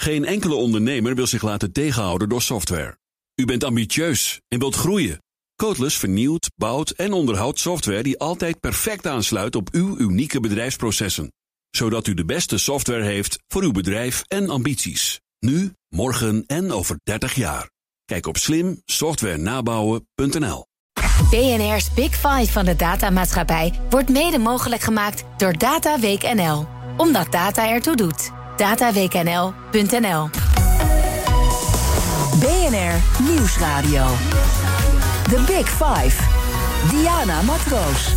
[0.00, 2.98] Geen enkele ondernemer wil zich laten tegenhouden door software.
[3.34, 5.22] U bent ambitieus en wilt groeien.
[5.56, 11.32] Codeless vernieuwt, bouwt en onderhoudt software die altijd perfect aansluit op uw unieke bedrijfsprocessen.
[11.70, 15.20] Zodat u de beste software heeft voor uw bedrijf en ambities.
[15.38, 17.70] Nu, morgen en over 30 jaar.
[18.04, 20.66] Kijk op slimsoftwarenabouwen.nl.
[21.30, 26.66] BNR's Big Five van de datamaatschappij wordt mede mogelijk gemaakt door Data Week NL.
[26.96, 28.38] Omdat data ertoe doet.
[28.60, 30.30] dataweeknl.nl
[32.40, 34.06] BNR Nieuwsradio.
[35.28, 36.22] The Big Five.
[36.90, 38.14] Diana Matroos.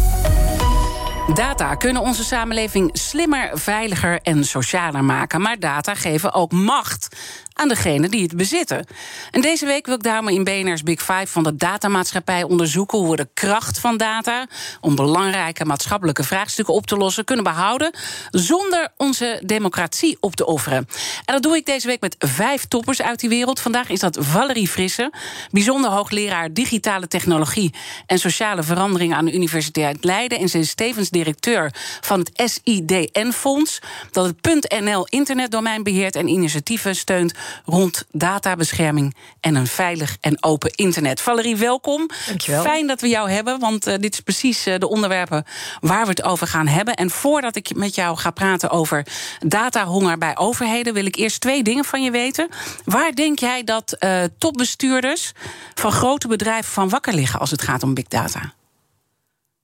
[1.33, 5.41] Data kunnen onze samenleving slimmer, veiliger en socialer maken.
[5.41, 7.07] Maar data geven ook macht
[7.53, 8.85] aan degene die het bezitten.
[9.31, 13.09] En deze week wil ik daarom in BNR's Big Five van de datamaatschappij onderzoeken hoe
[13.09, 14.47] we de kracht van data
[14.81, 17.93] om belangrijke maatschappelijke vraagstukken op te lossen kunnen behouden
[18.29, 20.87] zonder onze democratie op te offeren.
[21.25, 23.59] En dat doe ik deze week met vijf toppers uit die wereld.
[23.59, 25.11] Vandaag is dat Valerie Frisse,
[25.51, 27.73] bijzonder hoogleraar digitale technologie
[28.05, 30.39] en sociale verandering aan de Universiteit Leiden.
[30.39, 33.79] En ze is tevens directeur van het SIDN-fonds,
[34.11, 37.33] dat het .nl internetdomein beheert en initiatieven steunt
[37.65, 41.21] rond databescherming en een veilig en open internet.
[41.21, 42.09] Valerie, welkom.
[42.27, 42.61] Dankjewel.
[42.61, 45.45] Fijn dat we jou hebben, want uh, dit is precies uh, de onderwerpen
[45.79, 46.93] waar we het over gaan hebben.
[46.93, 49.05] En voordat ik met jou ga praten over
[49.39, 52.49] datahonger bij overheden, wil ik eerst twee dingen van je weten.
[52.85, 55.31] Waar denk jij dat uh, topbestuurders
[55.73, 58.53] van grote bedrijven van wakker liggen als het gaat om big data?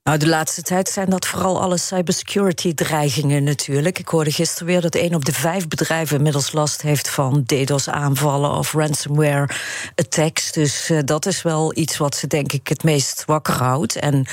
[0.02, 3.98] Nou, de laatste tijd zijn dat vooral alle cybersecurity-dreigingen natuurlijk.
[3.98, 8.50] Ik hoorde gisteren weer dat één op de vijf bedrijven inmiddels last heeft van DDoS-aanvallen
[8.50, 10.52] of ransomware-attacks.
[10.52, 13.96] Dus uh, dat is wel iets wat ze, denk ik, het meest wakker houdt.
[13.96, 14.26] En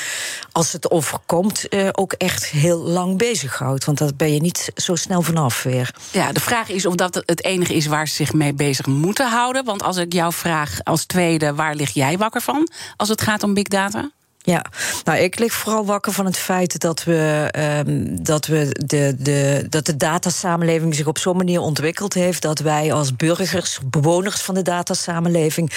[0.52, 3.86] als het overkomt, uh, ook echt heel lang bezighoudt.
[3.86, 5.96] Want dat ben je niet zo snel vanaf weer.
[6.12, 9.30] Ja, de vraag is of dat het enige is waar ze zich mee bezig moeten
[9.30, 9.66] houden.
[9.66, 13.44] Want als ik jou vraag als tweede, waar lig jij wakker van als het gaat
[13.44, 14.10] om big data?
[14.50, 14.66] Ja,
[15.04, 17.50] nou, ik lig vooral wakker van het feit dat we,
[17.88, 22.60] um, dat, we de, de, dat de datasamenleving zich op zo'n manier ontwikkeld heeft dat
[22.60, 25.72] wij als burgers, bewoners van de datasamenleving,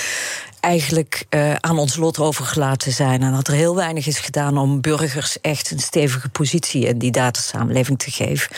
[0.61, 3.23] eigenlijk uh, aan ons lot overgelaten zijn.
[3.23, 7.11] En dat er heel weinig is gedaan om burgers echt een stevige positie in die
[7.11, 8.57] datasamenleving te geven.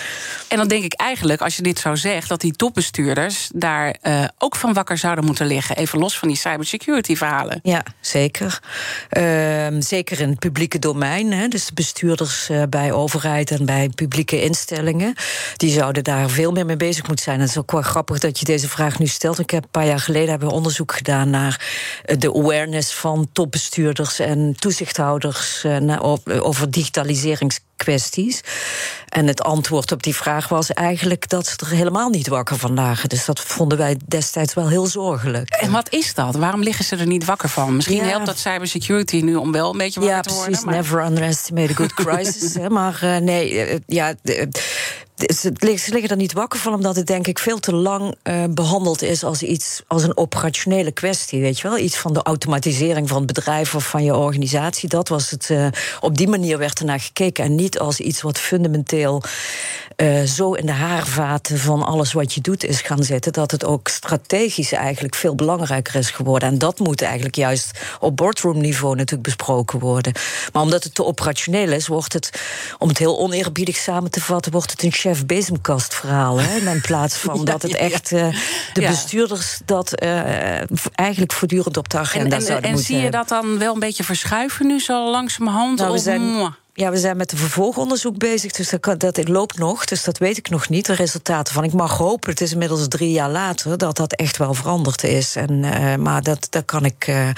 [0.49, 4.25] En dan denk ik eigenlijk, als je dit zo zegt, dat die topbestuurders daar uh,
[4.39, 5.77] ook van wakker zouden moeten liggen.
[5.77, 7.61] Even los van die cybersecurity verhalen.
[7.63, 8.61] Ja, zeker.
[9.19, 11.33] Uh, zeker in het publieke domein.
[11.33, 15.15] Hè, dus de bestuurders uh, bij overheid en bij publieke instellingen.
[15.57, 17.37] Die zouden daar veel meer mee bezig moeten zijn.
[17.37, 19.39] En het is ook wel grappig dat je deze vraag nu stelt.
[19.39, 21.61] Ik heb een paar jaar geleden hebben we onderzoek gedaan naar
[22.19, 25.65] de awareness van topbestuurders en toezichthouders
[26.27, 26.71] over
[27.85, 28.41] digitaliseringskwesties.
[29.09, 32.75] En het antwoord op die vraag was eigenlijk dat ze er helemaal niet wakker van
[32.75, 33.09] lagen.
[33.09, 35.51] Dus dat vonden wij destijds wel heel zorgelijk.
[35.51, 36.35] En wat is dat?
[36.35, 37.77] Waarom liggen ze er niet wakker van?
[37.77, 38.05] Misschien ja.
[38.05, 40.47] helpt dat cybersecurity nu om wel een beetje wakker ja, te worden.
[40.47, 40.75] Precies, maar...
[40.75, 42.57] never underestimate a good crisis.
[42.69, 44.15] maar uh, nee, uh, ja.
[45.27, 49.03] Ze liggen er niet wakker van, omdat het denk ik veel te lang uh, behandeld
[49.03, 51.41] is als iets als een operationele kwestie.
[51.41, 51.79] Weet je wel?
[51.79, 54.89] Iets van de automatisering van het bedrijf of van je organisatie.
[54.89, 55.49] Dat was het.
[55.49, 55.67] Uh,
[56.01, 57.45] op die manier werd er naar gekeken.
[57.45, 59.23] En niet als iets wat fundamenteel
[59.97, 63.33] uh, zo in de haarvaten van alles wat je doet is gaan zitten.
[63.33, 66.49] Dat het ook strategisch eigenlijk veel belangrijker is geworden.
[66.49, 70.13] En dat moet eigenlijk juist op boardroom-niveau natuurlijk besproken worden.
[70.53, 72.43] Maar omdat het te operationeel is, wordt het,
[72.79, 76.41] om het heel oneerbiedig samen te vatten, wordt het een chef bezemkast verhaal.
[76.41, 76.71] Hè?
[76.71, 78.27] In plaats van ja, dat het echt uh,
[78.73, 78.89] de ja.
[78.89, 83.11] bestuurders dat uh, eigenlijk voortdurend op de agenda en, en, zouden en moeten zie je
[83.11, 85.79] dat dan wel een beetje verschuiven nu zo langzamerhand?
[85.79, 89.85] Nou, we zijn, ja, we zijn met een vervolgonderzoek bezig, dus dat, dat loopt nog.
[89.85, 91.65] Dus dat weet ik nog niet, de resultaten van.
[91.65, 95.37] Ik mag hopen, het is inmiddels drie jaar later, dat dat echt wel veranderd is.
[95.37, 97.07] En, uh, maar dat, dat kan ik.
[97.07, 97.29] Uh,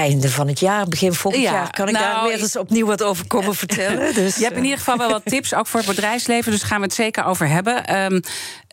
[0.00, 2.86] einde van het jaar, begin volgend Ja, jaar, kan ik nou, daar weer eens opnieuw
[2.86, 4.14] wat over komen vertellen.
[4.20, 6.78] Dus, Je hebt in ieder geval wel wat tips, ook voor het bedrijfsleven, dus gaan
[6.78, 7.96] we het zeker over hebben.
[7.96, 8.20] Um,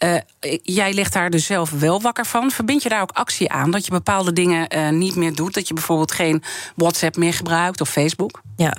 [0.04, 0.16] uh,
[0.64, 2.52] jij ligt daar dus zelf wel wakker van.
[2.52, 5.54] Verbind je daar ook actie aan, dat je bepaalde dingen uh, niet meer doet?
[5.54, 6.44] Dat je bijvoorbeeld geen
[6.76, 8.42] WhatsApp meer gebruikt of Facebook?
[8.56, 8.76] Ja,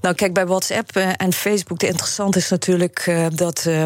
[0.00, 3.84] nou kijk, bij WhatsApp uh, en Facebook, de interessant is natuurlijk uh, dat, uh,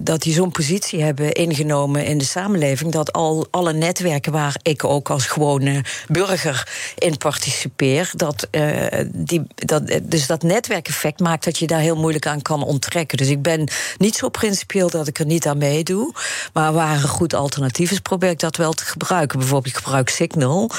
[0.00, 2.92] dat die zo'n positie hebben ingenomen in de samenleving.
[2.92, 6.68] Dat al alle netwerken waar ik ook als gewone burger
[7.04, 8.10] in participeer.
[8.12, 12.62] Dat, uh, die, dat, dus dat netwerkeffect maakt dat je daar heel moeilijk aan kan
[12.62, 13.18] onttrekken.
[13.18, 13.68] Dus ik ben
[13.98, 16.14] niet zo principieel dat ik er niet aan meedoe.
[16.52, 19.38] Maar waar een goed alternatief is, probeer ik dat wel te gebruiken.
[19.38, 20.70] Bijvoorbeeld, ik gebruik Signal.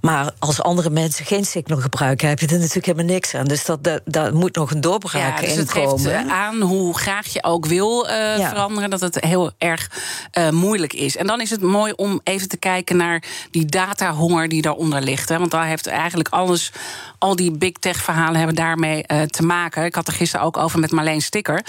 [0.00, 3.44] Maar als andere mensen geen Signal gebruiken, heb je er natuurlijk helemaal niks aan.
[3.44, 6.00] Dus dat, dat, daar moet nog een doorbraak ja, dus in het komen.
[6.00, 8.48] geeft aan hoe graag je ook wil uh, ja.
[8.48, 9.90] veranderen, dat het heel erg
[10.38, 11.16] uh, moeilijk is.
[11.16, 15.28] En dan is het mooi om even te kijken naar die datahonger die daaronder ligt.
[15.28, 15.38] Hè?
[15.38, 16.72] Want daar heeft eigenlijk alles,
[17.18, 19.84] al die big tech verhalen hebben daarmee uh, te maken.
[19.84, 21.64] Ik had er gisteren ook over met Marleen Sticker.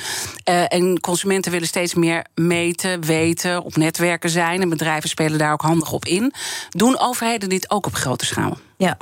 [0.68, 4.62] en consumenten willen steeds meer meten, weten, op netwerken zijn.
[4.62, 6.34] En bedrijven spelen daar ook handig op in.
[6.70, 8.58] Doen overheden dit ook op grote schaal?
[8.78, 8.98] Ja,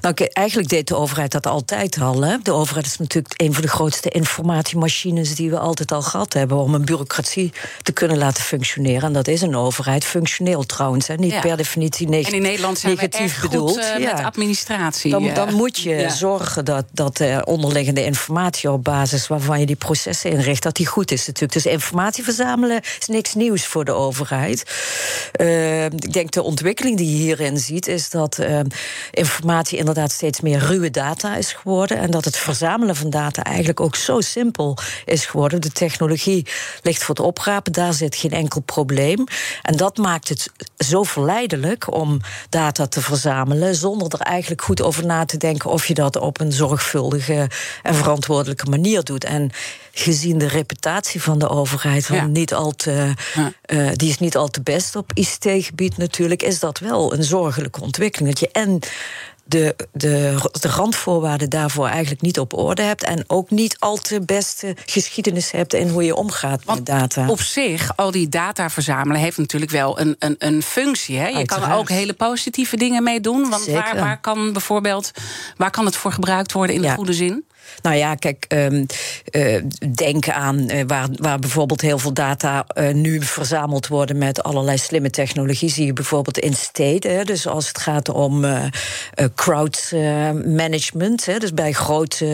[0.00, 2.22] nou, eigenlijk deed de overheid dat altijd al.
[2.22, 2.36] Hè.
[2.42, 6.56] De overheid is natuurlijk een van de grootste informatiemachines die we altijd al gehad hebben
[6.58, 7.52] om een bureaucratie
[7.82, 9.02] te kunnen laten functioneren.
[9.02, 11.14] En dat is een overheid, functioneel trouwens, hè.
[11.14, 11.40] niet ja.
[11.40, 13.70] per definitie neg en in Nederland zijn negatief we bedoeld.
[13.70, 14.14] Goed, uh, ja.
[14.14, 15.10] met administratie.
[15.10, 16.10] Dan, dan moet je ja.
[16.10, 20.86] zorgen dat, dat de onderliggende informatie op basis waarvan je die processen inricht, dat die
[20.86, 21.52] goed is natuurlijk.
[21.52, 24.62] Dus informatie verzamelen is niks nieuws voor de overheid.
[25.40, 28.38] Uh, ik denk de ontwikkeling die je hierin ziet, is dat.
[29.10, 31.98] Informatie inderdaad steeds meer ruwe data is geworden.
[31.98, 35.60] En dat het verzamelen van data eigenlijk ook zo simpel is geworden.
[35.60, 36.46] De technologie
[36.82, 39.24] ligt voor het oprapen, daar zit geen enkel probleem.
[39.62, 43.74] En dat maakt het zo verleidelijk om data te verzamelen.
[43.74, 47.50] zonder er eigenlijk goed over na te denken of je dat op een zorgvuldige
[47.82, 49.24] en verantwoordelijke manier doet.
[49.24, 49.50] En
[49.94, 52.26] gezien de reputatie van de overheid, van ja.
[52.26, 53.52] niet al te, ja.
[53.66, 57.80] uh, die is niet al te best op ICT-gebied natuurlijk, is dat wel een zorgelijke
[57.80, 58.30] ontwikkeling.
[58.30, 58.80] Dat je en
[59.44, 63.04] de, de, de randvoorwaarden daarvoor eigenlijk niet op orde hebt.
[63.04, 67.28] En ook niet al te beste geschiedenis hebt in hoe je omgaat Want met data.
[67.28, 71.18] Op zich, al die data verzamelen heeft natuurlijk wel een, een, een functie.
[71.18, 71.26] Hè?
[71.26, 71.62] Je Uiteraard.
[71.62, 73.50] kan er ook hele positieve dingen mee doen.
[73.50, 73.82] Want Zeker.
[73.82, 75.10] waar, waar kan bijvoorbeeld
[75.56, 77.44] waar kan het voor gebruikt worden in de goede zin?
[77.82, 78.86] Nou ja, kijk, um,
[79.32, 79.62] uh,
[79.94, 84.78] denk aan uh, waar, waar bijvoorbeeld heel veel data uh, nu verzameld worden met allerlei
[84.78, 85.70] slimme technologie.
[85.70, 87.16] Zie je bijvoorbeeld in steden.
[87.16, 88.44] Hè, dus als het gaat om
[89.34, 89.92] crowd
[90.44, 91.26] management.
[91.26, 92.26] Hè, dus bij grote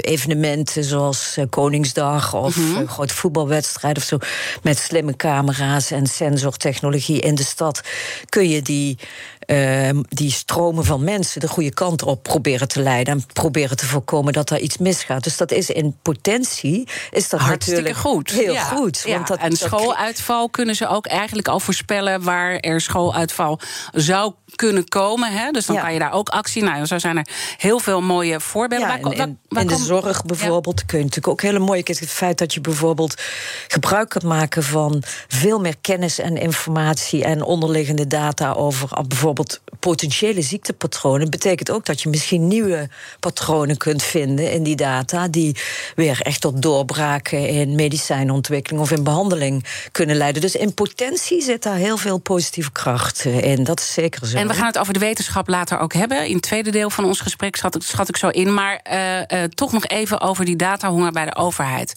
[0.00, 2.76] evenementen zoals Koningsdag of Mhm.
[2.76, 4.18] een grote voetbalwedstrijd of zo.
[4.62, 7.80] Met slimme camera's en sensortechnologie in de stad
[8.28, 8.98] kun je die.
[9.46, 13.86] Uh, die stromen van mensen de goede kant op proberen te leiden en proberen te
[13.86, 15.24] voorkomen dat er iets misgaat.
[15.24, 18.30] Dus dat is in potentie is dat Hartstikke goed.
[18.30, 18.64] heel Ja.
[18.64, 19.02] goed.
[19.06, 23.60] Ja, Want dat, en schooluitval kunnen ze ook eigenlijk al voorspellen waar er schooluitval
[23.92, 25.32] zou kunnen komen.
[25.32, 25.50] Hè?
[25.50, 25.82] Dus dan Ja.
[25.82, 26.62] kan je daar ook actie.
[26.62, 28.88] Nou, zo zijn er heel veel mooie voorbeelden.
[29.10, 31.82] Ja, en de zorg bijvoorbeeld kun je natuurlijk ook hele mooie...
[31.84, 33.22] Het feit dat je bijvoorbeeld
[33.68, 35.02] gebruik kunt maken van...
[35.28, 38.52] veel meer kennis en informatie en onderliggende data...
[38.52, 41.30] over ah, bijvoorbeeld potentiële ziektepatronen...
[41.30, 42.88] betekent ook dat je misschien nieuwe
[43.20, 45.28] patronen kunt vinden in die data...
[45.28, 45.56] die
[45.94, 48.82] weer echt tot doorbraken in medicijnontwikkeling...
[48.82, 50.42] of in behandeling kunnen leiden.
[50.42, 53.64] Dus in potentie zit daar heel veel positieve kracht eh, in.
[53.64, 54.36] Dat is zeker zo.
[54.36, 56.26] En we gaan het over de wetenschap later ook hebben.
[56.26, 58.54] In het tweede deel van ons gesprek schat ik, schat ik zo in.
[58.54, 61.94] Maar uh, uh, toch nog even over die datahonger bij de overheid.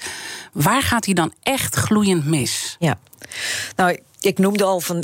[0.51, 2.75] Waar gaat die dan echt gloeiend mis?
[2.79, 2.97] Ja.
[3.75, 5.03] Nou, ik noemde al van.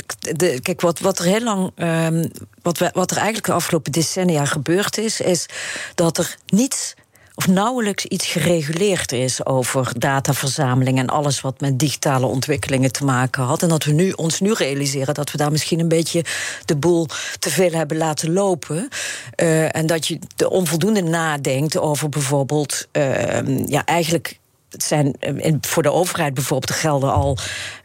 [0.62, 1.70] Kijk, wat, wat er heel lang.
[1.76, 2.30] Um,
[2.62, 5.46] wat, we, wat er eigenlijk de afgelopen decennia gebeurd is, is
[5.94, 6.94] dat er niets
[7.34, 13.42] of nauwelijks iets gereguleerd is over dataverzameling en alles wat met digitale ontwikkelingen te maken
[13.42, 13.62] had.
[13.62, 16.24] En dat we nu, ons nu realiseren dat we daar misschien een beetje
[16.64, 17.06] de boel
[17.38, 18.88] te veel hebben laten lopen.
[19.36, 24.40] Uh, en dat je de onvoldoende nadenkt over bijvoorbeeld, uh, ja, eigenlijk.
[24.70, 25.16] Het zijn
[25.60, 27.38] voor de overheid bijvoorbeeld gelden al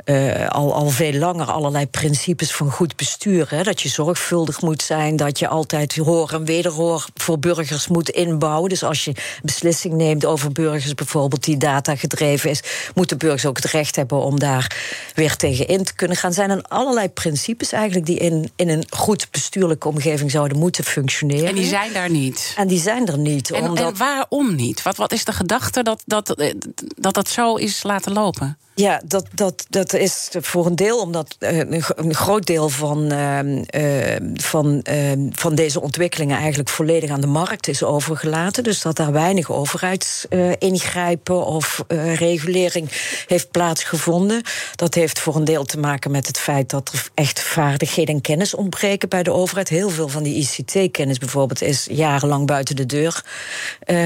[0.10, 3.48] uh, al, al veel langer allerlei principes van goed bestuur.
[3.50, 3.64] Hè?
[3.64, 8.70] Dat je zorgvuldig moet zijn, dat je altijd hoor en wederhoor voor burgers moet inbouwen.
[8.70, 12.62] Dus als je beslissing neemt over burgers bijvoorbeeld die data gedreven is,
[12.96, 14.76] moeten burgers ook het recht hebben om daar
[15.14, 16.34] weer tegen in te kunnen gaan.
[16.34, 21.48] Zijn er allerlei principes eigenlijk die in, in een goed bestuurlijke omgeving zouden moeten functioneren.
[21.48, 22.54] En die zijn daar niet.
[22.58, 23.52] En die zijn er niet.
[23.52, 23.92] En, omdat...
[23.92, 24.82] en waarom niet?
[24.82, 26.54] Wat, wat is de gedachte dat dat,
[26.98, 28.58] dat dat zo is laten lopen?
[28.80, 31.58] Ja, dat, dat, dat is voor een deel omdat uh,
[31.96, 34.86] een, groot deel van, uh, uh, van,
[35.32, 38.64] van deze ontwikkelingen eigenlijk volledig aan de markt is overgelaten.
[38.64, 41.84] Dus dat daar weinig overheidsingrijpen of
[42.16, 42.90] regulering
[43.28, 44.42] heeft plaatsgevonden.
[44.76, 48.22] Dat heeft voor een deel te maken met het feit dat er echt vaardigheden en
[48.22, 49.70] kennis ontbreken bij de overheid.
[49.70, 53.24] Heel veel van die ICT-kennis bijvoorbeeld is jarenlang buiten de deur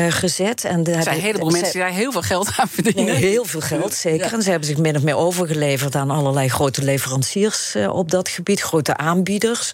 [0.10, 0.64] gezet.
[0.64, 3.16] En er zijn een heleboel mensen die daar heel veel geld aan verdienen.
[3.16, 4.26] Heel veel geld, zeker.
[4.26, 4.32] Ja.
[4.32, 8.12] En ze hebben hebben zich min of meer overgeleverd aan allerlei grote leveranciers uh, op
[8.12, 9.72] dat gebied, grote aanbieders.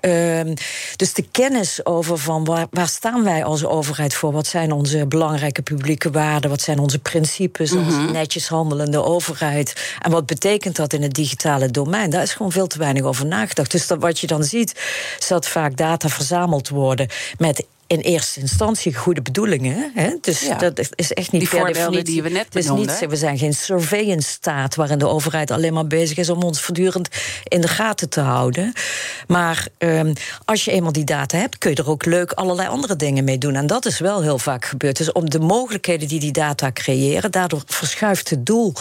[0.00, 0.40] Uh,
[0.96, 4.32] dus de kennis over van waar, waar, staan wij als overheid voor?
[4.32, 6.50] Wat zijn onze belangrijke publieke waarden?
[6.50, 8.12] Wat zijn onze principes als mm -hmm.
[8.12, 9.96] netjes handelende overheid?
[10.02, 12.10] En wat betekent dat in het digitale domein?
[12.10, 13.70] Daar is gewoon veel te weinig over nagedacht.
[13.70, 14.80] Dus dat, wat je dan ziet,
[15.18, 17.08] is dat vaak data verzameld worden
[17.38, 19.92] met in eerste instantie goede bedoelingen.
[19.94, 20.10] Hè?
[20.20, 20.56] Dus Ja.
[20.56, 24.28] dat is echt niet Die per definitie- die we net niet, We zijn geen surveillance
[24.28, 27.08] staat waarin de overheid alleen maar bezig is om ons voortdurend
[27.44, 28.72] in de gaten te houden.
[29.26, 32.96] Maar ehm, als je eenmaal die data hebt, kun je er ook leuk allerlei andere
[32.96, 33.54] dingen mee doen.
[33.54, 34.96] En dat is wel heel vaak gebeurd.
[34.96, 38.72] Dus om de mogelijkheden die die data creëren, daardoor verschuift het doel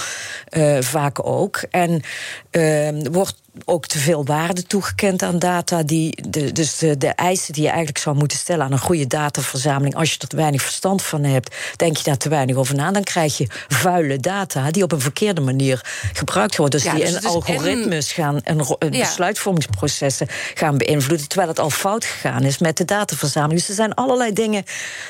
[0.46, 1.62] eh, vaak ook.
[1.70, 2.02] En
[2.50, 5.84] ehm, wordt ook te veel waarde toegekend aan data.
[5.84, 9.08] Die, de, dus de, de eisen die je eigenlijk zou moeten stellen aan een goede
[9.08, 9.96] dataverzameling.
[9.96, 12.92] Als je er te weinig verstand van hebt, denk je daar te weinig over na.
[12.92, 15.82] Dan krijg je vuile data die op een verkeerde manier
[16.14, 16.80] gebruikt worden.
[16.80, 18.88] Dus Ja, die dus in is algoritmes gaan en Ja.
[18.90, 21.28] besluitvormingsprocessen gaan beïnvloeden.
[21.28, 23.60] Terwijl het al fout gegaan is met de dataverzameling.
[23.60, 24.64] Dus er zijn allerlei dingen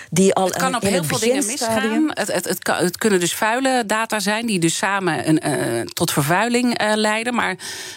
[0.10, 2.12] die al Het kan op in heel veel dingen misgaan.
[2.14, 5.82] Het, het, het, kan- het kunnen dus vuile data zijn die dus samen een, eh,
[5.82, 7.34] tot vervuiling eh, leiden.
[7.36, 7.56] Maar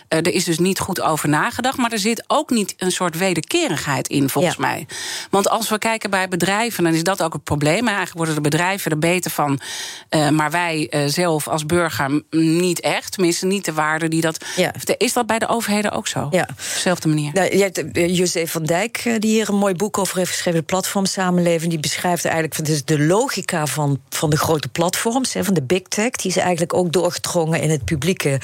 [0.08, 1.76] eh, er is dus niet goed over nagedacht.
[1.78, 4.60] Maar er zit ook niet een soort wederkerigheid in, volgens Ja.
[4.60, 4.86] mij.
[5.30, 7.86] Want als we kijken bij bedrijven, dan is dat ook het probleem.
[7.86, 9.60] Eigenlijk worden de bedrijven er beter van.
[10.08, 13.12] eh, maar wij eh, zelf als burger niet echt.
[13.12, 14.44] Tenminste, niet de waarde die dat.
[14.56, 14.72] Ja.
[14.96, 16.28] Is dat bij de overheden ook zo?
[16.30, 16.46] Ja.
[16.50, 17.30] Op dezelfde manier.
[17.32, 20.60] Nou, je hebt eh, José van Dijk, die hier een mooi boek over heeft geschreven,
[20.60, 21.70] de platformsamenleving.
[21.70, 25.62] Die beschrijft eigenlijk van, dus de logica van, van de grote platforms, hè, van de
[25.62, 26.10] big tech.
[26.10, 28.40] Die is eigenlijk ook doorgedrongen in het publieke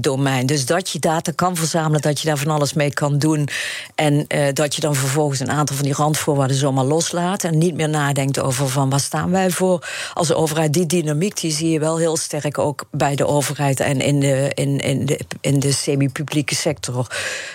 [0.00, 0.46] domein.
[0.46, 3.48] Dus dat je data kan verzamelen, dat je daar van alles mee kan doen.
[3.94, 7.44] En eh, dat je dan vervolgens een aantal van die randvoorwaarden zomaar loslaat.
[7.44, 10.72] En niet meer nadenkt over van waar staan wij voor als overheid.
[10.72, 14.50] Die dynamiek die zie je wel heel sterk ook bij de overheid en in de,
[14.54, 17.06] in, in de, in de semi-publieke sector.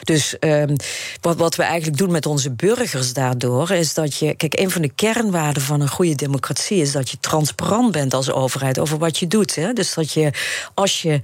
[0.03, 0.75] Dus ehm,
[1.21, 4.35] wat, wat we eigenlijk doen met onze burgers daardoor is dat je.
[4.35, 8.31] Kijk, een van de kernwaarden van een goede democratie is dat je transparant bent als
[8.31, 9.55] overheid over wat je doet.
[9.55, 9.73] Hè?
[9.73, 10.31] Dus dat je
[10.73, 11.19] als je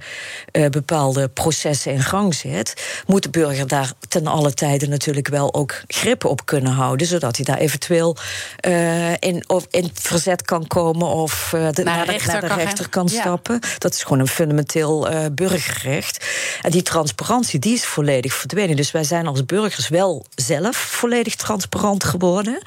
[0.52, 5.54] eh, bepaalde processen in gang zet, moet de burger daar ten alle tijde natuurlijk wel
[5.54, 8.16] ook grip op kunnen houden, zodat hij daar eventueel
[8.56, 12.46] eh, in, of in verzet kan komen of eh, de, naar, de, rechter naar de
[12.48, 13.20] kan rechter kan Ja.
[13.20, 13.60] stappen.
[13.78, 16.26] Dat is gewoon een fundamenteel eh, burgerrecht.
[16.62, 18.76] En die transparantie die is volledig verdwenen.
[18.76, 22.62] Dus wij zijn als burgers wel zelf volledig transparant geworden.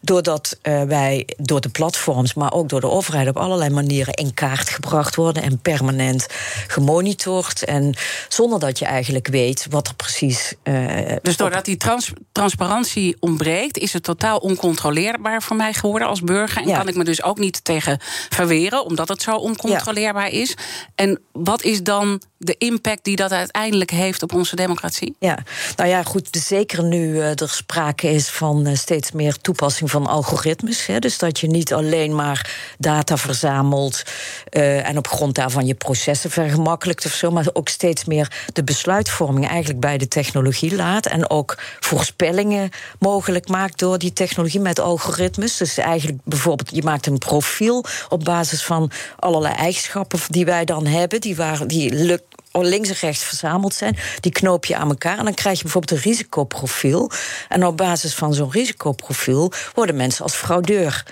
[0.00, 4.68] Doordat wij door de platforms, maar ook door de overheid op allerlei manieren in kaart
[4.68, 6.26] gebracht worden en permanent
[6.66, 7.64] gemonitord.
[7.64, 7.94] En
[8.28, 10.54] zonder dat je eigenlijk weet wat er precies.
[10.62, 16.20] eh, Dus doordat die trans- transparantie ontbreekt, is het totaal oncontroleerbaar voor mij geworden als
[16.22, 16.62] burger.
[16.62, 16.76] En Ja.
[16.78, 20.54] kan ik me dus ook niet tegen verweren, omdat het zo oncontroleerbaar is.
[20.94, 25.14] En wat is dan de impact die dat uiteindelijk heeft op onze democratie?
[25.18, 25.38] Ja,
[25.76, 26.28] nou ja, goed.
[26.30, 30.86] Zeker nu eh, er sprake is van eh, steeds meer toepassing van algoritmes.
[30.86, 34.02] Hè, dus dat je niet alleen maar data verzamelt
[34.50, 39.48] en op grond daarvan je processen vergemakkelijkt of zo, maar ook steeds meer de besluitvorming
[39.48, 41.06] eigenlijk bij de technologie laat.
[41.06, 45.56] En ook voorspellingen mogelijk maakt door die technologie met algoritmes.
[45.56, 50.86] Dus eigenlijk bijvoorbeeld, je maakt een profiel op basis van allerlei eigenschappen die wij dan
[50.86, 52.18] hebben, die, waren, die
[52.52, 53.96] links en rechts verzameld zijn.
[54.20, 57.10] Die knoop je aan elkaar en dan krijg je bijvoorbeeld een risicoprofiel.
[57.48, 61.04] En op basis van zo'n risicoprofiel worden mensen als fraudeur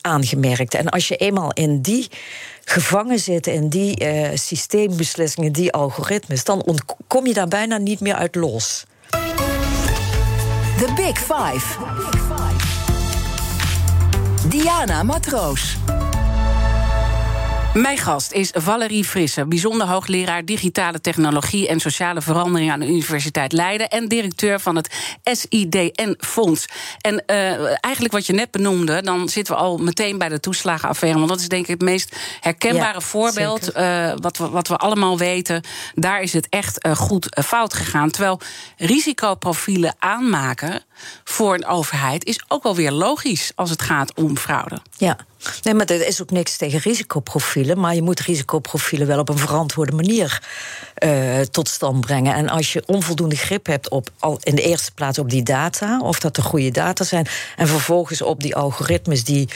[0.00, 0.74] aangemerkt.
[0.74, 2.08] En als je eenmaal in die
[2.64, 8.14] gevangen zit in die eh, systeembeslissingen, die algoritmes, dan kom je daar bijna niet meer
[8.14, 8.84] uit los.
[10.78, 11.76] The Big Five.
[14.48, 15.76] Diana Matroos.
[17.74, 23.52] Mijn gast is Valerie Frisse, bijzonder hoogleraar digitale technologie en sociale verandering aan de Universiteit
[23.52, 26.66] Leiden en directeur van het SIDN-fonds.
[27.00, 27.36] En uh,
[27.80, 31.40] eigenlijk wat je net benoemde, dan zitten we al meteen bij de toeslagenaffaire, want dat
[31.40, 35.62] is denk ik het meest herkenbare Ja, voorbeeld uh, wat, we, wat we allemaal weten.
[35.94, 38.10] Daar is het echt uh, goed fout gegaan.
[38.10, 38.40] Terwijl
[38.76, 40.82] risicoprofielen aanmaken
[41.24, 44.80] voor een overheid is ook wel weer logisch als het gaat om fraude.
[45.04, 45.16] Ja.
[45.62, 47.80] Nee, maar er is ook niks tegen risicoprofielen.
[47.80, 50.42] Maar je moet risicoprofielen wel op een verantwoorde manier
[51.04, 52.34] uh, tot stand brengen.
[52.34, 56.00] En als je onvoldoende grip hebt op al in de eerste plaats op die data,
[56.00, 59.48] of dat er goede data zijn, en vervolgens op die algoritmes die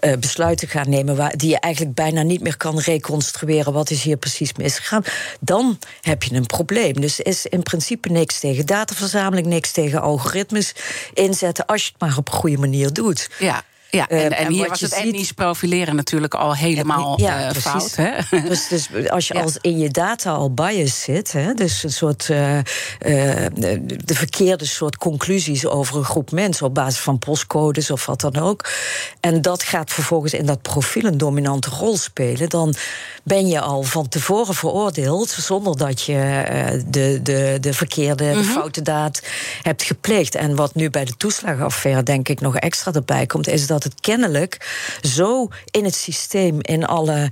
[0.00, 4.02] uh, besluiten gaan nemen, waar, die je eigenlijk bijna niet meer kan reconstrueren wat is
[4.02, 5.04] hier precies misgegaan,
[5.40, 7.00] dan heb je een probleem.
[7.00, 10.74] Dus is in principe niks tegen dataverzameling, niks tegen algoritmes
[11.14, 13.30] inzetten, als je het maar op een goede manier doet.
[13.38, 13.64] Ja.
[13.94, 17.40] Ja, en, Eh, en, hier wat was het ziet- etnisch profileren natuurlijk al helemaal Ja,
[17.40, 17.70] eh, precies.
[17.70, 17.96] fout.
[17.96, 18.10] Hè?
[18.48, 19.42] Dus, dus als je Ja.
[19.42, 22.64] als in je data al bias zit, hè, dus een soort eh, eh,
[23.54, 28.20] de, de verkeerde soort conclusies over een groep mensen op basis van postcodes of wat
[28.20, 28.68] dan ook.
[29.20, 32.74] En dat gaat vervolgens in dat profiel een dominante rol spelen, dan
[33.24, 38.82] ben je al van tevoren veroordeeld zonder dat je de, de, de verkeerde, de foute
[38.82, 39.22] daad
[39.62, 40.34] hebt gepleegd.
[40.34, 43.94] En wat nu bij de toeslagenaffaire denk ik nog extra erbij komt, is dat het
[44.00, 44.70] kennelijk
[45.00, 47.28] zo in het systeem, in alle,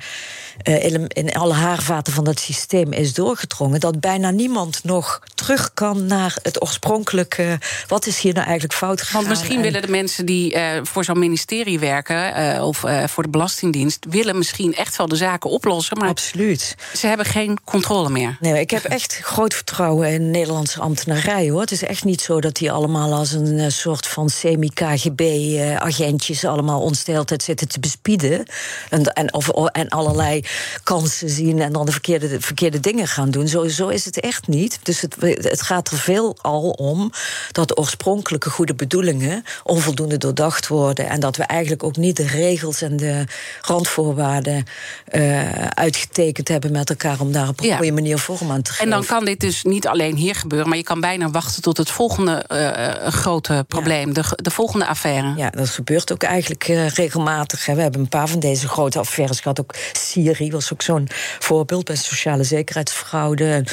[0.62, 6.06] eh, in alle haarvaten van dat systeem is doorgedrongen, dat bijna niemand nog terug kan
[6.06, 7.58] naar het oorspronkelijke.
[7.86, 9.16] Wat is hier nou eigenlijk fout gegaan?
[9.16, 12.34] Want misschien En- willen de mensen die eh, voor zo'n ministerie werken...
[12.34, 14.06] eh, of voor de Belastingdienst...
[14.08, 15.98] willen misschien echt wel de zaken oplossen...
[15.98, 16.74] maar Absoluut.
[16.96, 18.36] ze hebben geen controle meer.
[18.40, 21.60] Nee, ik heb echt groot vertrouwen in de Nederlandse ambtenarij hoor.
[21.60, 27.04] Het is echt niet zo dat die allemaal als een soort van semi-KGB-agentjes allemaal ons
[27.04, 28.46] de hele tijd zitten te bespieden.
[28.90, 30.44] En, en, of, en allerlei
[30.82, 33.48] kansen zien en dan de verkeerde, de verkeerde dingen gaan doen.
[33.48, 34.78] Zo, zo is het echt niet.
[34.82, 37.12] Dus het, het gaat er veel al om
[37.52, 41.08] dat oorspronkelijke goede bedoelingen onvoldoende doordacht worden.
[41.08, 43.24] En dat we eigenlijk ook niet de regels en de
[43.60, 44.64] randvoorwaarden
[45.04, 47.76] eh, uitgetekend hebben met elkaar om daar op een Ja.
[47.76, 48.84] goede manier vorm aan te geven.
[48.84, 50.68] En dan kan dit dus niet alleen hier gebeuren...
[50.68, 54.12] maar je kan bijna wachten tot het volgende eh, eh, grote probleem...
[54.12, 55.34] De, de volgende affaire.
[55.36, 57.66] Ja, dat gebeurt ook eigenlijk eh, regelmatig.
[57.66, 57.74] Hè.
[57.74, 59.60] We hebben een paar van deze grote affaires gehad.
[59.60, 61.08] Ook Syrië was ook zo'n
[61.38, 63.44] voorbeeld bij sociale zekerheidsfraude.
[63.44, 63.66] Een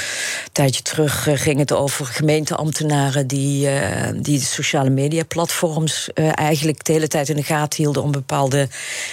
[0.52, 6.84] tijdje terug eh, ging het over gemeenteambtenaren die, eh, die de sociale mediaplatforms eh, eigenlijk
[6.86, 8.68] de hele tijd in de gaten hielden om bepaalde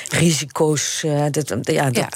[0.08, 1.04] risico's.
[1.30, 2.08] dat, ja, dat, Ja.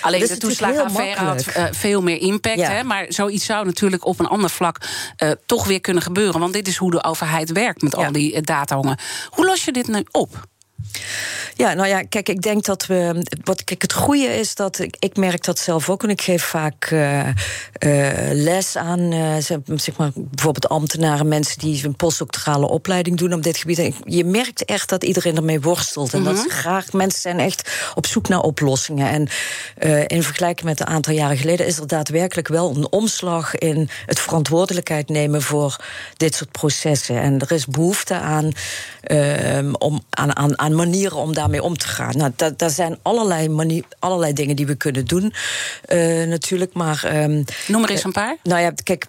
[0.00, 2.58] Alleen de toeslagenaffaire had veel meer impact.
[2.58, 2.70] Ja.
[2.70, 2.82] Hè?
[2.82, 4.78] Maar zoiets zou natuurlijk op een ander vlak
[5.46, 6.40] toch weer kunnen gebeuren.
[6.40, 8.06] Want dit is hoe de overheid werkt met Ja.
[8.06, 8.98] al die datahongen.
[9.30, 10.46] Hoe los je dit nu op?
[11.56, 13.24] Ja, nou ja, kijk, ik denk dat we.
[13.44, 16.02] Wat kijk, het goede is dat ik, ik merk dat zelf ook.
[16.02, 17.34] En ik geef vaak eh, eh,
[18.32, 19.36] les aan, eh,
[19.76, 23.78] zeg maar, bijvoorbeeld ambtenaren, mensen die een postdoctorale opleiding doen op dit gebied.
[23.78, 26.14] En je merkt echt dat iedereen ermee worstelt.
[26.14, 29.08] En dat ze graag, mensen zijn echt op zoek naar oplossingen.
[29.08, 29.28] En
[30.06, 34.20] in vergelijking met een aantal jaren geleden is er daadwerkelijk wel een omslag in het
[34.20, 35.76] verantwoordelijkheid nemen voor
[36.16, 37.20] dit soort processen.
[37.20, 38.52] En er is behoefte aan,
[39.00, 42.16] ehm, om, aan, aan, aan manieren om daarmee om te gaan.
[42.16, 45.32] Nou, da- daar zijn allerlei, manier, allerlei dingen die we kunnen doen,
[45.84, 46.72] eh, natuurlijk.
[46.74, 48.36] Maar, ehm, Noem er eens een paar.
[48.42, 49.06] nou ja, kijk.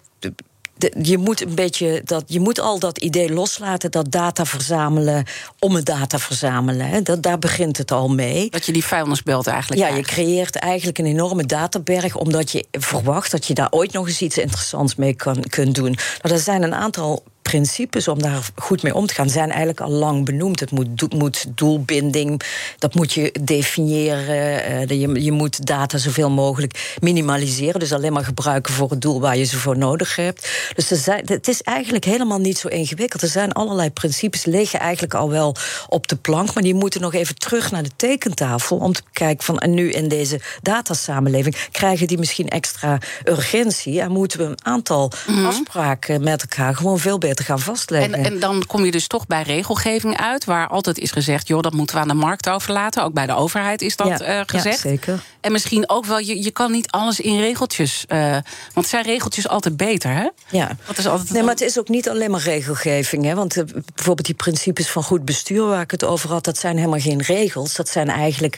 [0.78, 5.24] de- je moet een beetje dat je moet al dat idee loslaten dat data verzamelen
[5.58, 6.86] om het data verzamelen.
[6.88, 7.02] Hè.
[7.02, 8.50] Dat, daar begint het al mee.
[8.50, 13.30] Dat je die vuilnisbelt eigenlijk Ja, je creëert eigenlijk een enorme databerg, omdat je verwacht
[13.30, 15.96] dat je daar ooit nog eens iets interessants mee kan, kunt doen.
[16.22, 19.80] Nou, er zijn een aantal principes om daar goed mee om te gaan, zijn eigenlijk
[19.80, 20.60] al lang benoemd.
[20.60, 22.42] Het moet, moet doelbinding,
[22.78, 24.64] dat moet je definiëren.
[24.88, 29.20] eh, je, je moet data zoveel mogelijk minimaliseren, dus alleen maar gebruiken voor het doel
[29.20, 30.48] waar je ze voor nodig hebt.
[30.74, 33.22] Dus er zijn, het is eigenlijk helemaal niet zo ingewikkeld.
[33.22, 35.56] Er zijn allerlei principes, liggen eigenlijk al wel
[35.88, 39.44] op de plank, maar die moeten nog even terug naar de tekentafel om te kijken
[39.44, 44.64] van en nu in deze datasamenleving krijgen die misschien extra urgentie en moeten we een
[44.64, 45.12] aantal
[45.44, 48.14] afspraken met elkaar gewoon veel beter gaan vastleggen.
[48.14, 51.60] En, en dan kom je dus toch bij regelgeving uit, waar altijd is gezegd: joh,
[51.62, 53.04] dat moeten we aan de markt overlaten.
[53.04, 54.78] Ook bij de overheid is dat Ja, eh, ja, gezegd.
[54.80, 55.20] zeker.
[55.40, 58.04] En misschien ook wel, je, je kan niet alles in regeltjes.
[58.08, 58.36] eh,
[58.74, 60.28] want zijn regeltjes altijd beter, hè?
[60.50, 60.76] Ja.
[60.86, 63.24] Dat is altijd Nee, maar het is ook niet alleen maar regelgeving.
[63.24, 63.34] Hè?
[63.34, 66.76] Want eh, bijvoorbeeld die principes van goed bestuur waar ik het over had, dat zijn
[66.76, 67.74] helemaal geen regels.
[67.74, 68.56] Dat zijn eigenlijk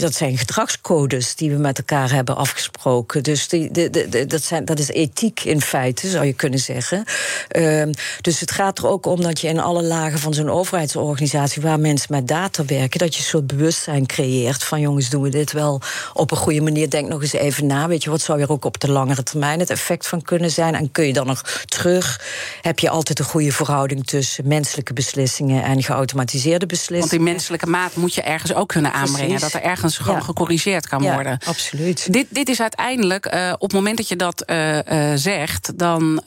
[0.00, 3.22] dat zijn gedragscodes die we met elkaar hebben afgesproken.
[3.22, 6.58] Dus die, de, de, de- dat, zijn, dat is ethiek in feite, zou je kunnen
[6.58, 7.04] zeggen.
[7.48, 11.62] Ehm, dus het gaat er ook om dat je in alle lagen van zo'n overheidsorganisatie
[11.62, 15.28] waar mensen met data werken, dat je een soort bewustzijn creëert van jongens, doen we
[15.28, 15.80] dit wel
[16.12, 16.90] op een goede manier?
[16.90, 17.88] Denk nog eens even na.
[17.88, 20.74] Weet je, wat zou er ook op de langere termijn het effect van kunnen zijn?
[20.74, 22.20] En kun je dan nog terug?
[22.60, 26.98] Heb je altijd een goede verhouding tussen menselijke beslissingen en geautomatiseerde beslissingen?
[27.00, 29.28] Want die menselijke maat moet je ergens ook kunnen aanbrengen.
[29.28, 29.52] Precies.
[29.52, 30.22] Dat er ergens gewoon Ja.
[30.22, 31.38] gecorrigeerd kan Ja, worden.
[31.46, 32.12] absoluut.
[32.12, 36.22] Dit, dit is uiteindelijk, eh, op het moment dat je dat eh, eh, zegt, dan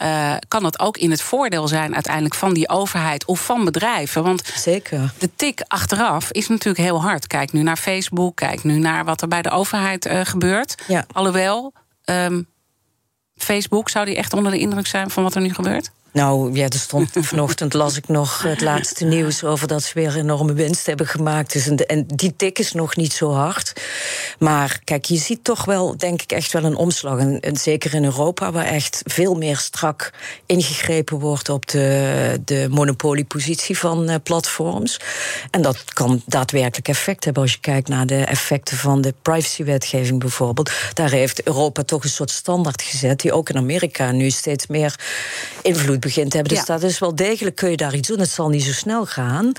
[0.48, 4.24] kan het ook in het voordeel zijn uiteindelijk van die overheid of van bedrijven.
[4.24, 5.14] Want Zeker.
[5.18, 7.28] de tik achteraf is natuurlijk heel hard.
[7.28, 10.76] Kijk nu naar Facebook, kijk nu naar wat er bij de overheid eh, gebeurt.
[10.88, 11.06] Ja.
[11.12, 12.42] Alhoewel, ehm,
[13.36, 15.92] Facebook zou die echt onder de indruk zijn van wat er nu gebeurt?
[16.14, 20.16] Nou ja, er stond vanochtend las ik nog het laatste nieuws over dat ze weer
[20.16, 21.54] enorme winst hebben gemaakt.
[21.54, 23.82] Dus en, die tik is nog niet zo hard.
[24.40, 27.20] Maar kijk, je ziet toch wel, denk ik, echt wel een omslag.
[27.20, 30.14] En, zeker in Europa, waar echt veel meer strak
[30.46, 35.00] ingegrepen wordt op de, de monopoliepositie van uh, platforms.
[35.52, 40.20] En dat kan daadwerkelijk effect hebben als je kijkt naar de effecten van de privacywetgeving
[40.20, 40.72] bijvoorbeeld.
[40.94, 45.00] Daar heeft Europa toch een soort standaard gezet, die ook in Amerika nu steeds meer
[45.62, 46.56] invloed begint te hebben.
[46.56, 48.20] Dus dat is wel degelijk, kun je daar iets doen.
[48.20, 49.52] Het zal niet zo snel gaan.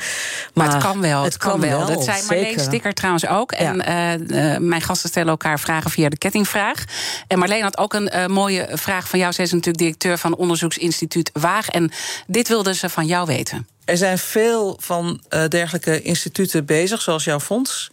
[0.54, 1.22] Maar, het kan wel.
[1.22, 1.86] Het, kan, wel.
[1.86, 3.52] Dat zei Marleen Sticker trouwens ook.
[3.52, 6.84] En uh, mijn gasten stellen elkaar vragen via de kettingvraag.
[7.26, 9.32] En Marleen had ook een uh, mooie vraag van jou.
[9.32, 11.68] Zij is natuurlijk directeur van onderzoeksinstituut Waag.
[11.68, 11.90] En
[12.26, 13.66] dit wilde ze van jou weten.
[13.84, 17.90] Er zijn veel van uh, dergelijke instituten bezig, zoals jouw fonds.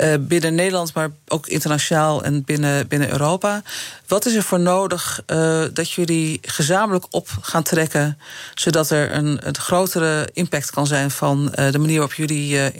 [0.00, 3.62] Uh, binnen Nederland, maar ook internationaal en binnen, binnen Europa.
[4.06, 8.18] Wat is er voor nodig uh, dat jullie gezamenlijk op gaan trekken,
[8.54, 12.72] zodat er een, een grotere impact kan zijn van de manier waarop jullie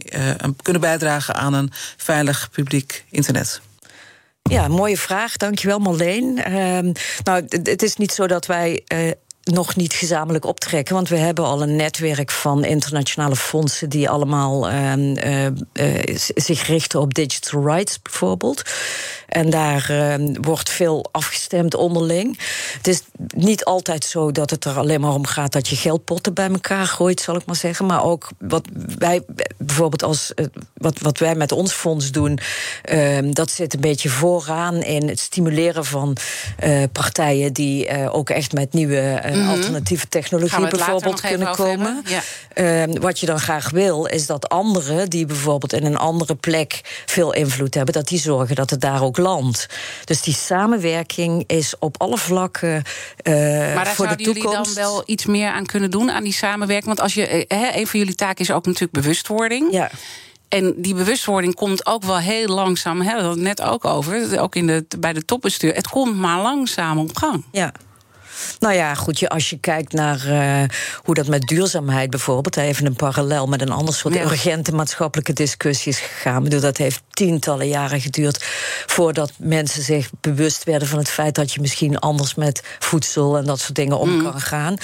[0.62, 3.60] kunnen bijdragen aan een veilig publiek internet?
[4.42, 5.36] Ja, mooie vraag.
[5.36, 6.38] Dankjewel, Marleen.
[6.48, 6.92] Uh,
[7.24, 8.84] nou, het is niet zo dat wij
[9.44, 10.94] nog niet gezamenlijk optrekken.
[10.94, 14.96] Want we hebben al een netwerk van internationale fondsen die allemaal uh,
[15.46, 15.52] uh,
[16.34, 18.62] zich richten op digital rights bijvoorbeeld.
[19.28, 22.38] En daar uh, wordt veel afgestemd onderling.
[22.76, 23.02] Het is
[23.34, 26.86] niet altijd zo dat het er alleen maar om gaat dat je geldpotten bij elkaar
[26.86, 27.86] gooit, zal ik maar zeggen.
[27.86, 29.22] Maar ook wat wij
[29.56, 30.32] bijvoorbeeld als
[30.74, 32.38] wat, wat wij met ons fonds doen,
[32.82, 36.16] ehm, dat zit een beetje vooraan in het stimuleren van
[36.92, 42.02] partijen die ook echt met nieuwe mm alternatieve technologie bijvoorbeeld kunnen komen.
[42.54, 47.02] Ehm, wat je dan graag wil, is dat anderen die bijvoorbeeld in een andere plek
[47.06, 49.66] veel invloed hebben, dat die zorgen dat het daar ook landt.
[50.04, 52.82] Dus die samenwerking is op alle vlakken.
[53.22, 53.34] Uh,
[53.74, 54.58] maar daar voor zouden de toekomst.
[54.58, 56.86] jullie dan wel iets meer aan kunnen doen aan die samenwerking?
[56.86, 59.72] Want als je, eh, een van jullie taken is ook natuurlijk bewustwording.
[59.72, 59.90] Ja.
[60.48, 63.00] En die bewustwording komt ook wel heel langzaam.
[63.00, 64.40] Hè, dat net ook over.
[64.40, 65.74] Ook in de, bij de topbestuur.
[65.74, 67.44] Het komt maar langzaam op gang.
[67.52, 67.72] Ja.
[68.58, 70.68] Nou ja, goed, als je kijkt naar uh,
[71.02, 74.22] hoe dat met duurzaamheid bijvoorbeeld, even een parallel met een ander soort ja.
[74.22, 76.42] urgente maatschappelijke discussies gegaan.
[76.42, 78.44] bedoel, dat heeft tientallen jaren geduurd
[78.86, 83.44] voordat mensen zich bewust werden van het feit dat je misschien anders met voedsel en
[83.44, 84.22] dat soort dingen om mm.
[84.22, 84.76] kan gaan.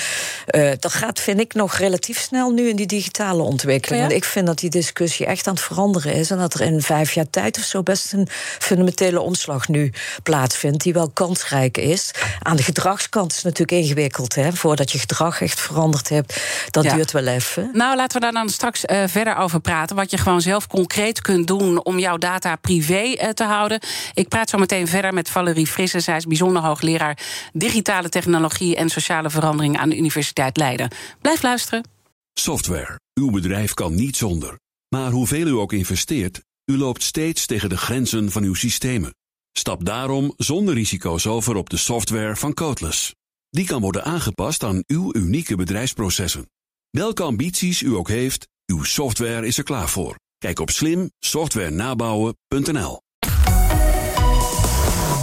[0.54, 4.02] Uh, dat gaat, vind ik, nog relatief snel nu in die digitale ontwikkeling.
[4.02, 4.08] Ja?
[4.08, 6.82] Want ik vind dat die discussie echt aan het veranderen is en dat er in
[6.82, 9.92] vijf jaar tijd of zo best een fundamentele omslag nu
[10.22, 12.10] plaatsvindt, die wel kansrijk is.
[12.42, 14.52] Aan de gedragskant is natuurlijk ingewikkeld, hè?
[14.52, 17.70] Voordat je gedrag echt veranderd hebt, dat duurt wel even.
[17.72, 19.96] Nou, laten we daar dan straks uh, verder over praten.
[19.96, 23.80] Wat je gewoon zelf concreet kunt doen om jouw data privé uh, te houden.
[24.14, 26.00] Ik praat zo meteen verder met Valerie Frisse.
[26.00, 27.18] Zij is bijzonder hoogleraar
[27.52, 30.90] digitale technologie en sociale verandering aan de Universiteit Leiden.
[31.20, 31.88] Blijf luisteren.
[32.32, 32.98] Software.
[33.14, 34.58] Uw bedrijf kan niet zonder.
[34.88, 39.14] Maar hoeveel u ook investeert, u loopt steeds tegen de grenzen van uw systemen.
[39.52, 43.14] Stap daarom zonder risico's over op de software van Codeless.
[43.50, 46.50] Die kan worden aangepast aan uw unieke bedrijfsprocessen.
[46.90, 50.16] Welke ambities u ook heeft, uw software is er klaar voor.
[50.38, 53.00] Kijk op slimsoftwarenabouwen.nl.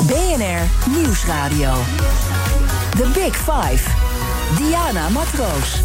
[0.08, 1.74] BNR Nieuwsradio.
[2.90, 3.90] The Big Five.
[4.58, 5.82] Diana Matroos.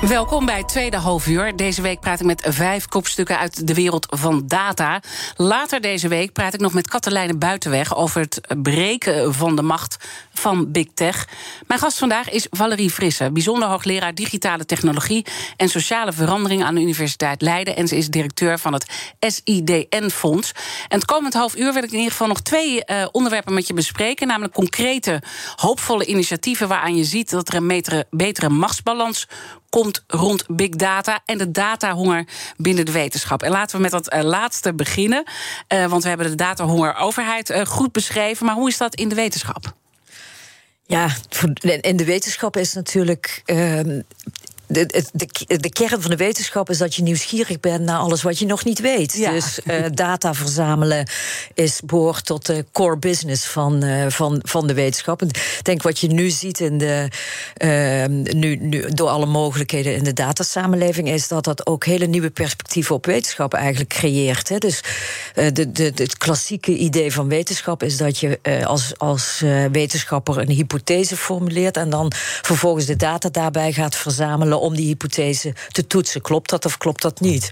[0.00, 1.56] Welkom bij het tweede halfuur.
[1.56, 5.00] Deze week praat ik met vijf kopstukken uit de wereld van data.
[5.36, 9.96] Later deze week praat ik nog met Katelijne Buitenweg over het breken van de macht
[10.34, 11.28] van Big Tech.
[11.66, 16.80] Mijn gast vandaag is Valerie Frisse, bijzonder hoogleraar digitale technologie en sociale verandering aan de
[16.80, 17.76] Universiteit Leiden.
[17.76, 18.86] En ze is directeur van het
[19.20, 20.52] SIDN-fonds.
[20.88, 23.66] En het komend half uur wil ik in ieder geval nog twee uh, onderwerpen met
[23.66, 24.26] je bespreken.
[24.26, 25.22] Namelijk concrete,
[25.56, 29.26] hoopvolle initiatieven waaraan je ziet dat er een betere, betere machtsbalans
[29.70, 32.24] komt rond big data en de datahonger
[32.56, 33.42] binnen de wetenschap.
[33.42, 35.24] En laten we met dat uh, laatste beginnen.
[35.72, 38.46] Uh, want we hebben de datahonger overheid uh, goed beschreven.
[38.46, 39.76] Maar hoe is dat in de wetenschap?
[40.86, 41.08] Ja,
[41.80, 43.80] in de wetenschap is natuurlijk uh,
[44.68, 48.38] de, de, de, kern van de wetenschap is dat je nieuwsgierig bent naar alles wat
[48.38, 49.12] je nog niet weet.
[49.32, 51.08] Dus uh, data verzamelen
[51.54, 55.20] is, behoort tot de core business van, uh, van, van de wetenschap.
[55.20, 57.08] En ik denk wat je nu ziet in de,
[57.58, 62.30] uh, nu, nu, door alle mogelijkheden in de datasamenleving, is dat dat ook hele nieuwe
[62.30, 64.48] perspectieven op wetenschap eigenlijk creëert.
[64.48, 64.58] Hè.
[64.58, 64.80] Dus
[65.34, 71.16] de, de, het klassieke idee van wetenschap is dat je als, als wetenschapper een hypothese
[71.16, 76.20] formuleert en dan vervolgens de data daarbij gaat verzamelen om die hypothese te toetsen.
[76.20, 77.50] Klopt dat of klopt dat niet?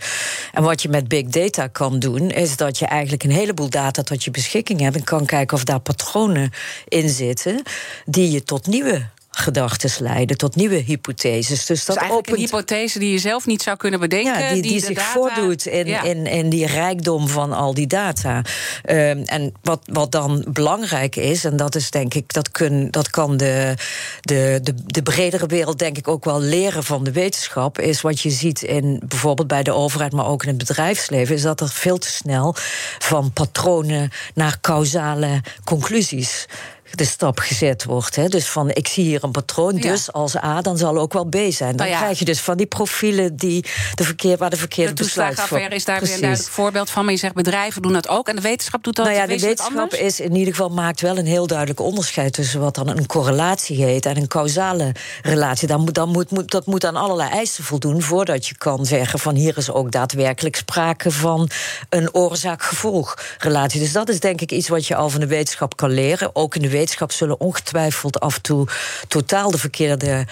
[0.52, 4.02] En wat je met big data kan doen, is dat je eigenlijk een heleboel data
[4.02, 6.50] tot je beschikking hebt en kan kijken of daar patronen
[6.88, 7.62] in zitten
[8.04, 9.06] die je tot nieuwe
[9.38, 11.66] gedachten leiden, tot nieuwe hypotheses.
[11.66, 12.36] Dus dat dus opent...
[12.36, 14.42] een hypothese die je zelf niet zou kunnen bedenken.
[14.42, 18.42] Ja, die, die, zich voordoet in, in, in die rijkdom van al die data.
[18.82, 23.10] Ehm, en wat, wat dan belangrijk is, en dat is denk ik, dat, kun, dat
[23.10, 23.74] kan de,
[24.20, 28.20] de, de, de bredere wereld denk ik ook wel leren van de wetenschap, is wat
[28.20, 31.68] je ziet in bijvoorbeeld bij de overheid, maar ook in het bedrijfsleven, is dat er
[31.68, 32.54] veel te snel
[32.98, 36.46] van patronen naar causale conclusies
[36.94, 38.16] de stap gezet wordt.
[38.16, 38.28] Hè.
[38.28, 41.36] Dus van ik zie hier een patroon, dus als A, dan zal ook wel B
[41.48, 41.76] zijn.
[41.76, 45.02] Dan nou krijg je dus van die profielen die de verkeer, waar de verkeerde de
[45.02, 45.72] besluitvorming...
[45.72, 47.04] is daar weer een duidelijk voorbeeld van.
[47.04, 49.38] Maar je zegt bedrijven doen dat ook en de wetenschap doet dat Nou ja, de
[49.38, 52.32] wetenschap is in ieder geval maakt wel een heel duidelijk onderscheid...
[52.32, 55.68] tussen wat dan een correlatie heet en een causale relatie.
[55.68, 58.02] Dan moet, dan moet, moet, dat moet aan allerlei eisen voldoen...
[58.02, 61.50] voordat je kan zeggen van hier is ook daadwerkelijk sprake van...
[61.88, 63.80] een oorzaak-gevolg-relatie.
[63.80, 66.30] Dus dat is denk ik iets wat je al van de wetenschap kan leren.
[66.36, 68.66] Ook in de wetenschap zullen ongetwijfeld af en toe
[69.08, 70.26] totaal de verkeerde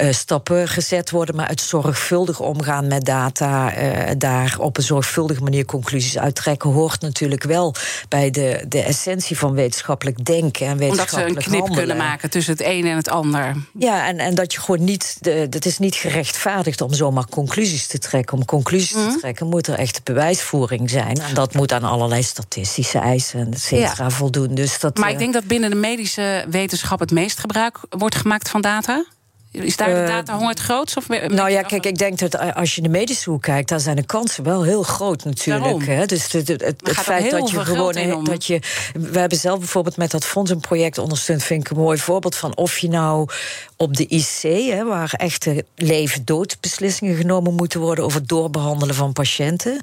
[0.00, 1.36] uh, stappen gezet worden.
[1.36, 7.00] Maar het zorgvuldig omgaan met data, uh, daar op een zorgvuldige manier conclusies uittrekken, hoort
[7.00, 7.74] natuurlijk wel
[8.08, 12.30] bij de, de essentie van wetenschappelijk denken en wetenschappelijk Omdat ze een knip kunnen maken
[12.30, 13.56] tussen het een en het ander.
[13.78, 15.16] Ja, en, en dat je gewoon niet.
[15.20, 18.36] De, het is niet gerechtvaardigd om zomaar conclusies te trekken.
[18.36, 19.18] Om conclusies te mhm.
[19.18, 21.20] trekken moet er echt bewijsvoering zijn.
[21.20, 24.54] En dat moet aan allerlei statistische eisen, et cetera, voldoen.
[24.54, 28.48] Dus dat, maar ik denk dat binnen de medische wetenschap het meest gebruik wordt gemaakt
[28.48, 29.04] van data?
[29.50, 30.96] Is daar de eh, data het grootst?
[30.96, 33.96] Of nou ja, kijk, ik denk dat als je de medische hoek kijkt, dan zijn
[33.96, 35.86] de kansen wel heel groot natuurlijk.
[35.86, 36.06] Hè?
[36.06, 38.24] Dus het, het, het feit dat je gewoon.
[38.24, 38.60] Dat je,
[38.92, 42.36] we hebben zelf bijvoorbeeld met dat fonds een project ondersteund, vind ik een mooi voorbeeld
[42.36, 43.28] van of je nou
[43.76, 49.12] op de IC, hè, waar echte leven-dood beslissingen genomen moeten worden over het doorbehandelen van
[49.12, 49.80] patiënten.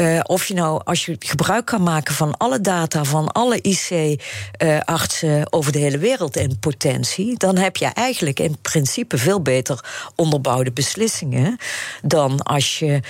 [0.00, 5.52] Uh, of je nou, als je gebruik kan maken van alle data van alle IC-artsen
[5.52, 10.72] over de hele wereld in potentie, dan heb je eigenlijk in principe veel beter onderbouwde
[10.72, 11.56] beslissingen
[12.02, 13.00] dan als je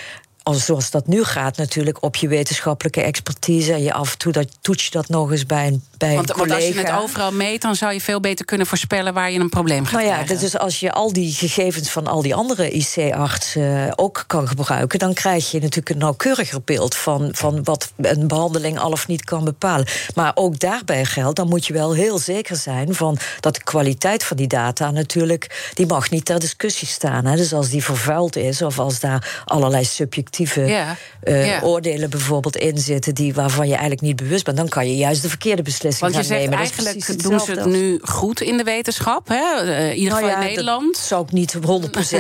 [0.46, 3.72] als zoals dat nu gaat, natuurlijk op je wetenschappelijke expertise.
[3.72, 6.28] En je af en toe dat, toets je dat nog eens bij een, bij want,
[6.28, 6.54] een collega.
[6.54, 9.38] Want als je het overal meet, dan zou je veel beter kunnen voorspellen waar je
[9.38, 10.38] een probleem gaat nou ja, krijgen.
[10.38, 15.14] Dus als je al die gegevens van al die andere IC-artsen ook kan gebruiken, dan
[15.14, 19.44] krijg je natuurlijk een nauwkeuriger beeld van, van wat een behandeling al of niet kan
[19.44, 19.86] bepalen.
[20.14, 24.24] Maar ook daarbij geldt, dan moet je wel heel zeker zijn van dat de kwaliteit
[24.24, 27.24] van die data natuurlijk, die mag niet ter discussie staan.
[27.24, 27.36] Hè.
[27.36, 30.96] Dus als die vervuild is of als daar allerlei subjectieve ja.
[31.24, 34.96] Uh, oordelen bijvoorbeeld in zitten die, waarvan je eigenlijk niet bewust bent, dan kan je
[34.96, 36.58] juist de verkeerde beslissing Want je zegt nemen.
[36.58, 39.64] Eigenlijk doen ze het nu goed in de wetenschap, hè?
[39.64, 40.94] Uh, in ieder nou geval in Nederland.
[40.94, 41.60] Dat zou ik niet 100%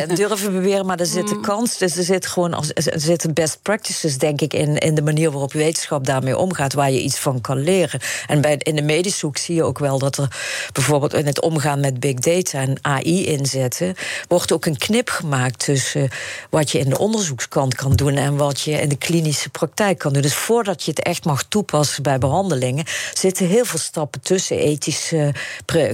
[0.14, 1.42] durven beweren, maar er zit een mm.
[1.42, 1.78] kans.
[1.78, 5.52] Dus er zit gewoon er zitten best practices, denk ik, in, in de manier waarop
[5.52, 8.00] wetenschap daarmee omgaat, waar je iets van kan leren.
[8.26, 10.28] En bij, in de medische hoek zie je ook wel dat er
[10.72, 13.94] bijvoorbeeld in het omgaan met big data en AI inzetten,
[14.28, 16.08] wordt ook een knip gemaakt tussen
[16.50, 20.12] wat je in de onderzoekskant kan doen en wat je in de klinische praktijk kan
[20.12, 20.22] doen.
[20.22, 25.34] Dus voordat je het echt mag toepassen bij behandelingen, zitten heel veel stappen tussen, ethische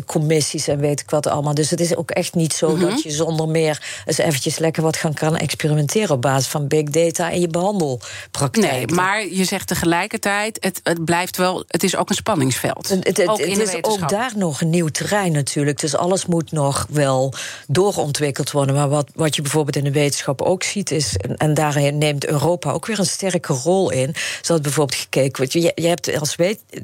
[0.07, 1.55] commissies en weet ik wat allemaal.
[1.55, 2.81] Dus het is ook echt niet zo mhm.
[2.81, 6.85] dat je zonder meer eens eventjes lekker wat gaan kan experimenteren op basis van big
[6.85, 8.73] data in je behandelpraktijk.
[8.73, 12.89] Nee, maar je zegt tegelijkertijd, het, het blijft wel, het is ook een spanningsveld.
[12.89, 15.81] Het, het, het is ook daar nog een nieuw terrein natuurlijk.
[15.81, 17.35] Dus alles moet nog wel
[17.67, 18.75] doorontwikkeld worden.
[18.75, 22.71] Maar wat, wat je bijvoorbeeld in de wetenschap ook ziet, is, en daarin neemt Europa
[22.71, 24.15] ook weer een sterke rol in.
[24.43, 25.53] Zodat bijvoorbeeld gekeken wordt.
[25.53, 26.37] Je, je hebt als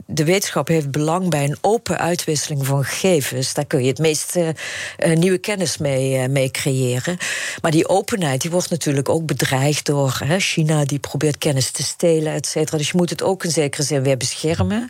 [0.06, 3.54] de wetenschap heeft belang bij een open uitwisseling van gegevens.
[3.54, 4.48] Daar kun je het meest uh,
[5.14, 7.16] nieuwe kennis mee, uh, mee creëren.
[7.62, 11.82] Maar die openheid die wordt natuurlijk ook bedreigd door hè, China, die probeert kennis te
[11.82, 12.76] stelen, et cetera.
[12.76, 14.88] Dus je moet het ook in zekere zin weer beschermen.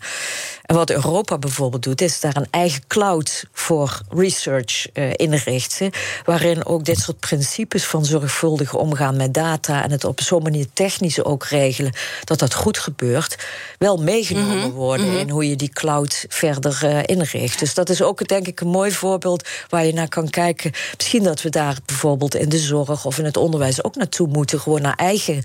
[0.68, 5.90] En wat Europa bijvoorbeeld doet, is daar een eigen cloud voor research uh, inrichten.
[6.24, 10.66] Waarin ook dit soort principes van zorgvuldig omgaan met data en het op zo'n manier
[10.72, 11.92] technisch ook regelen
[12.24, 13.46] dat dat goed gebeurt,
[13.78, 15.16] wel meegenomen mhm, worden mhm.
[15.16, 17.58] in hoe je die cloud verder uh, inricht.
[17.58, 20.72] Dus dat is ook denk ik een mooi voorbeeld waar je naar kan kijken.
[20.96, 24.60] Misschien dat we daar bijvoorbeeld in de zorg of in het onderwijs ook naartoe moeten.
[24.60, 25.42] Gewoon naar eigen,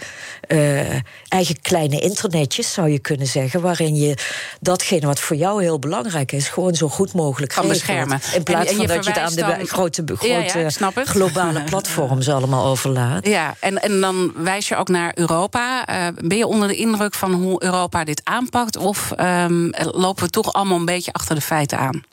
[0.48, 0.96] uh,
[1.28, 3.62] eigen kleine internetjes, zou je kunnen zeggen.
[3.62, 4.18] Waarin je
[4.60, 8.20] datgene wat voor jou heel belangrijk is, gewoon zo goed mogelijk kan beschermen.
[8.34, 13.28] In plaats van dat je het aan de grote, grote globale platforms allemaal overlaat.
[13.28, 15.90] Ja, en, en dan wijs je ook naar Europa.
[15.90, 18.78] Uh, ben je onder de indruk van hoe Europa dit aanpakt?
[18.78, 22.04] Of um, lopen we toch allemaal een beetje achter de feiten aan?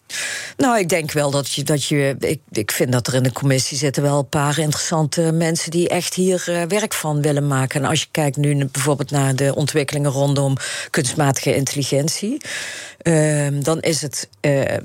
[0.56, 1.62] Nou, ik denk wel dat je.
[1.62, 5.32] Dat je ik, ik vind dat er in de commissie zitten wel een paar interessante
[5.32, 7.82] mensen die echt hier uh, werk van willen maken.
[7.82, 10.56] En als je kijkt nu bijvoorbeeld naar de ontwikkelingen rondom
[10.90, 12.40] kunstmatige intelligentie.
[13.02, 14.76] Ehm, dan is het uh,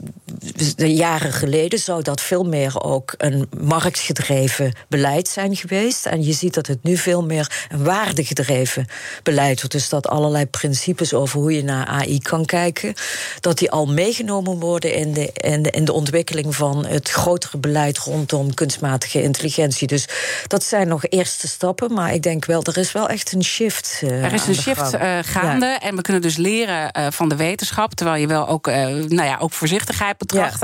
[0.75, 6.05] jaren geleden zou dat veel meer ook een marktgedreven beleid zijn geweest.
[6.05, 8.87] En je ziet dat het nu veel meer een waardegedreven
[9.23, 9.71] beleid wordt.
[9.71, 12.93] Dus dat allerlei principes over hoe je naar AI kan kijken,
[13.39, 17.57] dat die al meegenomen worden in de, in de, in de ontwikkeling van het grotere
[17.57, 19.87] beleid rondom kunstmatige intelligentie.
[19.87, 20.07] Dus
[20.47, 21.93] dat zijn nog eerste stappen.
[21.93, 24.01] Maar ik denk wel, er is wel echt een shift.
[24.03, 25.65] Uh, er is een shift uh, gaande.
[25.65, 27.97] En we kunnen dus leren van de wetenschap.
[28.05, 30.61] Terwijl je wel ook, nou ja, ook voorzichtigheid betracht.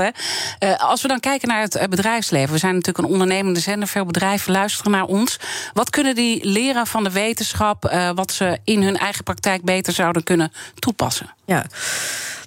[0.58, 0.72] Ja.
[0.74, 2.52] als we dan kijken naar het bedrijfsleven.
[2.52, 3.88] We zijn natuurlijk een ondernemende zender.
[3.88, 5.38] Veel bedrijven luisteren naar ons.
[5.72, 7.90] Wat kunnen die leren van de wetenschap?
[8.14, 11.30] wat ze in hun eigen praktijk beter zouden kunnen toepassen?
[11.44, 11.66] Ja.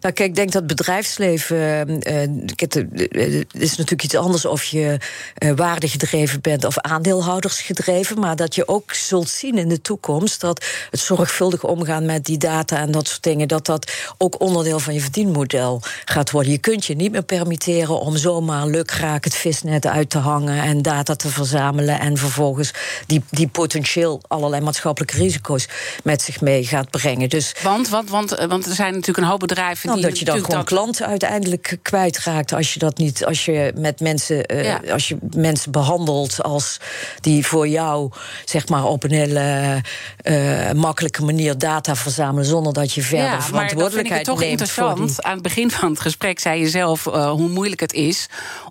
[0.06, 1.58] Nou, kijk, ik denk dat bedrijfsleven.
[1.58, 2.30] Uh,
[2.60, 4.98] het is natuurlijk iets anders of je
[5.44, 8.20] uh, waardegedreven bent of aandeelhoudersgedreven.
[8.20, 12.38] Maar dat je ook zult zien in de toekomst dat het zorgvuldig omgaan met die
[12.38, 16.52] data en dat soort dingen, dat dat ook onderdeel van je verdienmodel gaat worden.
[16.52, 20.82] Je kunt je niet meer permitteren om zomaar lukraak het visnet uit te hangen en
[20.82, 22.72] data te verzamelen en vervolgens
[23.06, 25.68] die, die potentieel allerlei maatschappelijke risico's
[26.04, 27.30] met zich mee gaat brengen.
[27.30, 30.46] Dus, want, want, want, want er zijn natuurlijk een hoop bedrijven nou, dat je dan
[30.46, 34.82] gewoon klanten uiteindelijk kwijtraakt als je dat niet, als je met mensen, uh, ja.
[34.92, 36.80] als je mensen behandelt als
[37.22, 38.12] die voor jou
[38.46, 39.82] zeg maar op een hele
[40.24, 44.26] uh, makkelijke manier data verzamelen zonder dat je verder ja, verantwoordelijkheid maar dat vind ik
[44.26, 45.24] toch interessant.
[45.24, 48.28] Aan het begin van het gesprek zei je zelf uh, hoe moeilijk het is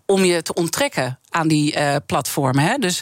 [0.07, 2.65] om je te onttrekken aan die uh, platformen.
[2.65, 2.77] Hè?
[2.79, 3.01] Dus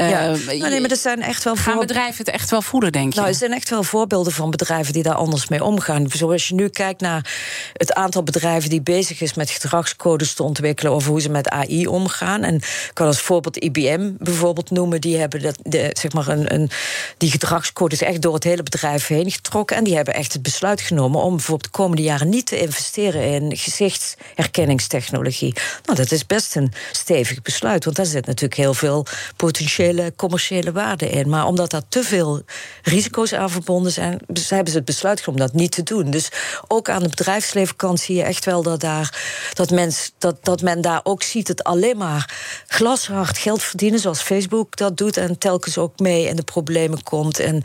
[0.00, 0.26] uh, ja.
[0.26, 3.18] nou, nee, maar er zijn echt wel gaan bedrijven het echt wel voeden, denk je?
[3.18, 6.06] Nou, er zijn echt wel voorbeelden van bedrijven die daar anders mee omgaan.
[6.10, 7.30] Zoals je nu kijkt naar
[7.72, 11.86] het aantal bedrijven die bezig is met gedragscodes te ontwikkelen over hoe ze met AI
[11.86, 12.42] omgaan.
[12.42, 15.00] En ik kan als voorbeeld IBM bijvoorbeeld noemen.
[15.00, 16.70] Die hebben dat, de, zeg maar een, een,
[17.16, 19.76] die gedragscodes echt door het hele bedrijf heen getrokken.
[19.76, 23.22] En die hebben echt het besluit genomen om bijvoorbeeld de komende jaren niet te investeren
[23.22, 25.54] in gezichtsherkenningstechnologie.
[25.84, 27.69] Nou, dat is best een stevig besluit.
[27.78, 29.06] Want daar zit natuurlijk heel veel
[29.36, 31.28] potentiële commerciële waarde in.
[31.28, 32.42] Maar omdat daar te veel
[32.82, 36.10] risico's aan verbonden zijn, hebben ze het besluit genomen dat niet te doen.
[36.10, 36.28] Dus
[36.68, 39.20] ook aan de bedrijfslevenkant zie je echt wel dat, daar,
[39.52, 42.34] dat, mens, dat, dat men daar ook ziet het alleen maar
[42.66, 45.16] glashard geld verdienen, zoals Facebook dat doet.
[45.16, 47.38] En telkens ook mee in de problemen komt.
[47.38, 47.62] En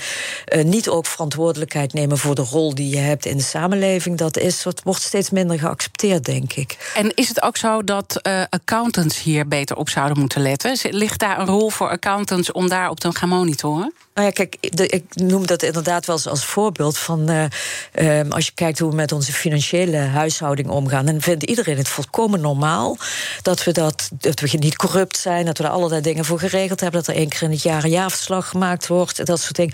[0.54, 4.18] uh, niet ook verantwoordelijkheid nemen voor de rol die je hebt in de samenleving.
[4.18, 6.92] Dat, is, wordt steeds minder geaccepteerd, denk ik.
[6.96, 10.78] En is het ook zo dat uh, accountants hier beter op zouden moeten letten?
[10.90, 13.94] Ligt daar een rol voor accountants om daarop te gaan monitoren?
[14.14, 18.46] Nou ja, kijk, ik noem dat inderdaad wel eens als voorbeeld van uh, um, als
[18.46, 22.98] je kijkt hoe we met onze financiële huishouding omgaan, dan vindt iedereen het volkomen normaal
[23.46, 26.80] dat we dat, dat we niet corrupt zijn, dat we er allerlei dingen voor geregeld
[26.80, 29.74] hebben, dat er één keer in het jaar een jaarverslag gemaakt wordt, dat soort dingen.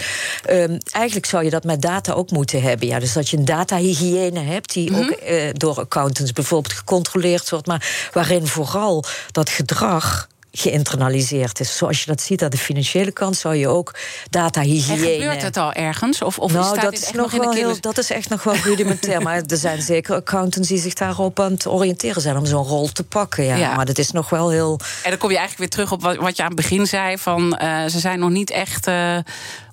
[0.50, 2.88] Um, eigenlijk zou je dat met data ook moeten hebben.
[2.88, 5.04] Ja, dus dat je een datahygiëne hebt die mm -hmm.
[5.04, 11.78] ook uh, door accountants bijvoorbeeld gecontroleerd wordt, maar waarin vooral dat gedrag geïnternaliseerd is.
[11.78, 13.96] Zoals je dat ziet aan de financiële kant, zou je ook
[14.30, 15.08] datahygiëne...
[15.08, 16.22] En gebeurt het al ergens?
[16.22, 19.22] Of, of nou, dat is, nog wel heel, dat is echt nog wel rudimentair.
[19.22, 22.38] maar er zijn zeker accountants die zich daarop aan het oriënteren zijn...
[22.38, 23.56] om zo'n rol te pakken, ja.
[23.56, 23.76] ja.
[23.76, 24.80] Maar dat is nog wel heel...
[25.04, 27.18] En dan kom je eigenlijk weer terug op wat, wat je aan het begin zei...
[27.18, 29.18] van uh, ze zijn nog niet echt uh,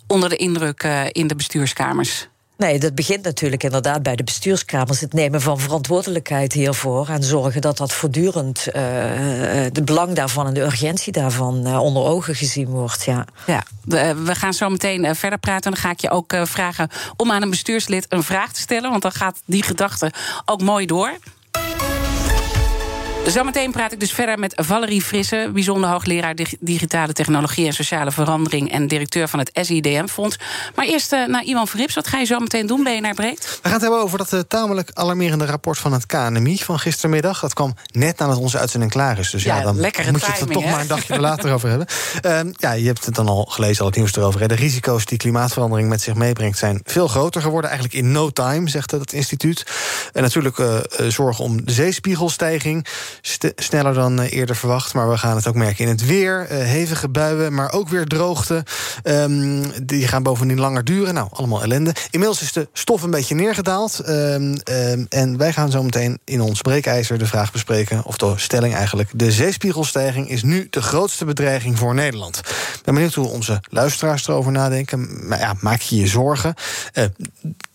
[0.07, 2.29] onder de indruk uh, in de bestuurskamers.
[2.59, 5.01] Nee, dat begint natuurlijk inderdaad bij de bestuurskamers.
[5.01, 7.09] Het nemen van verantwoordelijkheid hiervoor.
[7.09, 8.75] En zorgen dat dat voortdurend uh,
[9.73, 13.05] de belang daarvan en de urgentie daarvan uh, onder ogen gezien wordt.
[13.05, 15.73] Ja, ja we, gaan zo meteen verder praten.
[15.73, 18.90] Dan ga ik je ook vragen om aan een bestuurslid een vraag te stellen.
[18.90, 20.12] Want dan gaat die gedachte
[20.44, 21.18] ook mooi door.
[23.29, 28.73] Zometeen praat ik dus verder met Valerie Frisse, bijzonder hoogleraar digitale technologie en sociale verandering
[28.73, 30.38] en directeur van het SIDM-fonds.
[30.75, 31.95] Maar eerst uh, naar Iwan Verrips.
[31.95, 33.45] Wat ga je zo meteen doen, BNR Breekt?
[33.45, 37.41] We gaan het hebben over dat uh, tamelijk alarmerende rapport van het KNMI van gistermiddag.
[37.41, 39.31] Dat kwam net nadat onze uitzending klaar is.
[39.31, 41.69] Dus ja, ja dan moet timing, je het er toch maar een dagje later over
[41.69, 41.87] hebben.
[42.27, 44.41] Uh, ja, je hebt het dan al gelezen, al het nieuws erover.
[44.41, 44.47] Hè.
[44.47, 47.71] De risico's die klimaatverandering met zich meebrengt zijn veel groter geworden.
[47.71, 49.67] Eigenlijk in no time, zegt het instituut.
[50.12, 52.87] En natuurlijk uh, zorgen om de zeespiegelstijging
[53.57, 54.95] sneller dan uh, eerder verwacht.
[54.95, 56.47] Maar we gaan het ook merken in het weer.
[56.51, 58.65] Uh, hevige buien, maar ook weer droogte.
[59.03, 61.15] Um, die gaan bovendien langer duren.
[61.15, 61.95] Nou, allemaal ellende.
[62.11, 64.09] Inmiddels is de stof een beetje neergedaald.
[64.09, 68.05] Um, um, en wij gaan zo meteen in ons breekijzer de vraag bespreken...
[68.05, 69.11] of de stelling eigenlijk...
[69.15, 72.39] de zeespiegelstijging is nu de grootste bedreiging voor Nederland.
[72.39, 75.29] Ik ben benieuwd hoe onze luisteraars erover nadenken.
[75.29, 76.55] Maar ja, maak je je zorgen?
[76.95, 77.05] Uh,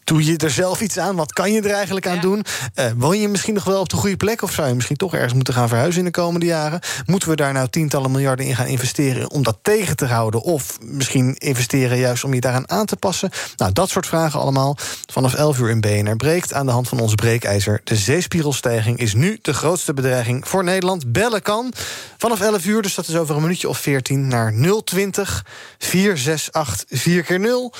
[0.03, 1.15] Doe je er zelf iets aan?
[1.15, 2.45] Wat kan je er eigenlijk aan doen?
[2.75, 4.41] Uh, woon je misschien nog wel op de goede plek?
[4.41, 6.79] Of zou je misschien toch ergens moeten gaan verhuizen in de komende jaren?
[7.05, 10.41] Moeten we daar nou tientallen miljarden in gaan investeren om dat tegen te houden?
[10.41, 13.29] Of misschien investeren juist om je daaraan aan te passen?
[13.57, 14.77] Nou, dat soort vragen allemaal.
[15.11, 17.81] Vanaf 11 uur in BNR breekt aan de hand van ons breekijzer.
[17.83, 21.11] De zeespiegelstijging is nu de grootste bedreiging voor Nederland.
[21.11, 21.73] Bellen kan
[22.17, 25.45] vanaf 11 uur, dus dat is over een minuutje of 14, naar 020
[25.77, 27.73] 468 4 keer 0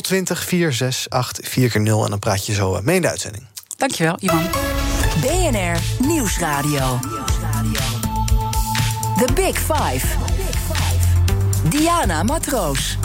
[0.00, 3.44] 020 468 4 keer 0 En dan praat je zo mee in de uitzending.
[3.76, 4.46] Dankjewel, Ivan.
[5.20, 6.98] BNR Nieuwsradio.
[9.16, 10.06] The Big Five.
[11.68, 12.98] Diana Matroos.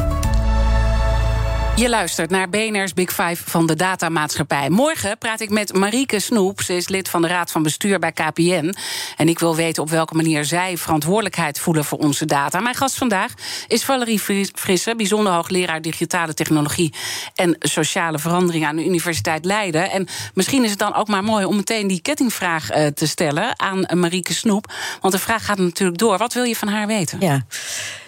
[1.77, 4.69] Je luistert naar BNR's Big Five van de datamaatschappij.
[4.69, 6.61] Morgen praat ik met Marieke Snoep.
[6.61, 8.75] Ze is lid van de Raad van Bestuur bij KPN.
[9.17, 12.59] En ik wil weten op welke manier zij verantwoordelijkheid voelen voor onze data.
[12.59, 13.33] Mijn gast vandaag
[13.67, 14.19] is Valerie
[14.53, 16.93] Frisse, bijzonder hoogleraar digitale technologie
[17.35, 19.91] en sociale verandering aan de Universiteit Leiden.
[19.91, 23.59] En misschien is het dan ook maar mooi om meteen die kettingvraag eh, te stellen
[23.59, 24.73] aan Marieke Snoep.
[25.01, 26.17] Want de vraag gaat natuurlijk door.
[26.17, 27.19] Wat wil je van haar weten?
[27.19, 27.45] Ja.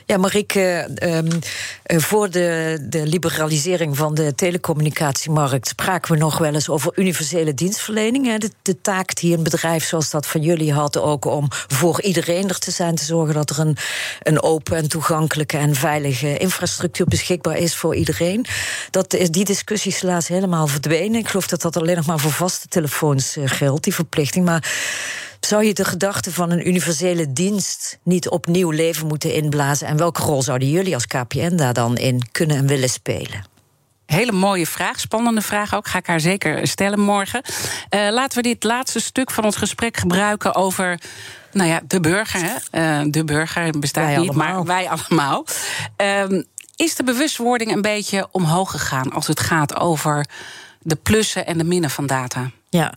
[0.09, 1.39] Ja, Marieke, um,
[2.01, 8.25] voor de, de liberalisering van de telecommunicatiemarkt spraken we nog wel eens over universele dienstverlening.
[8.25, 8.37] Hè.
[8.37, 12.49] De, de, taak die een bedrijf zoals dat van jullie had, ook om voor iedereen
[12.49, 13.77] er te zijn, te zorgen dat er een,
[14.23, 18.45] een open en toegankelijke en veilige infrastructuur beschikbaar is voor iedereen.
[18.91, 21.19] Dat is die discussie is helaas helemaal verdwenen.
[21.19, 24.45] Ik geloof dat dat alleen nog maar voor vaste telefoons uh, geldt, die verplichting.
[24.45, 24.71] Maar
[25.39, 29.87] zou je de gedachte van een universele dienst niet opnieuw leven moeten inblazen?
[29.87, 33.43] En welke rol zouden jullie als KPN daar dan in kunnen en willen spelen?
[34.05, 35.87] Hele mooie vraag, spannende vraag ook.
[35.87, 37.41] Ga ik haar zeker stellen morgen.
[37.89, 40.99] Uh, laten we dit laatste stuk van ons gesprek gebruiken over.
[41.51, 42.41] Nou ja, de burger.
[42.41, 43.01] Hè?
[43.01, 44.53] Uh, de burger bestaat wij niet, allemaal.
[44.53, 45.45] maar wij allemaal.
[46.01, 46.41] Uh,
[46.75, 50.25] is de bewustwording een beetje omhoog gegaan als het gaat over
[50.79, 52.51] de plussen en de minnen van data?
[52.71, 52.93] Ja,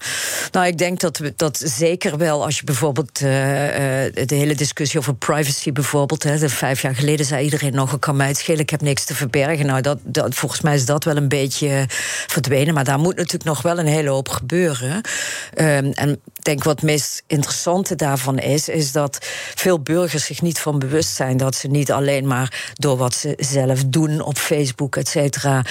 [0.51, 5.15] nou, ik denk dat dat zeker wel als je bijvoorbeeld uh, de hele discussie over
[5.15, 6.23] privacy bijvoorbeeld.
[6.23, 9.05] Hè, vijf jaar geleden zei iedereen nog: ik kan mij het schelen, ik heb niks
[9.05, 9.67] te verbergen.
[9.67, 11.85] Nou, dat, dat, volgens mij is dat wel een beetje
[12.27, 12.75] verdwenen.
[12.75, 14.93] Maar daar moet natuurlijk nog wel een hele hoop gebeuren.
[14.93, 19.19] Um, en ik denk wat het meest interessante daarvan is, is dat
[19.55, 23.33] veel burgers zich niet van bewust zijn dat ze niet alleen maar door wat ze
[23.37, 25.65] zelf doen op Facebook, et cetera,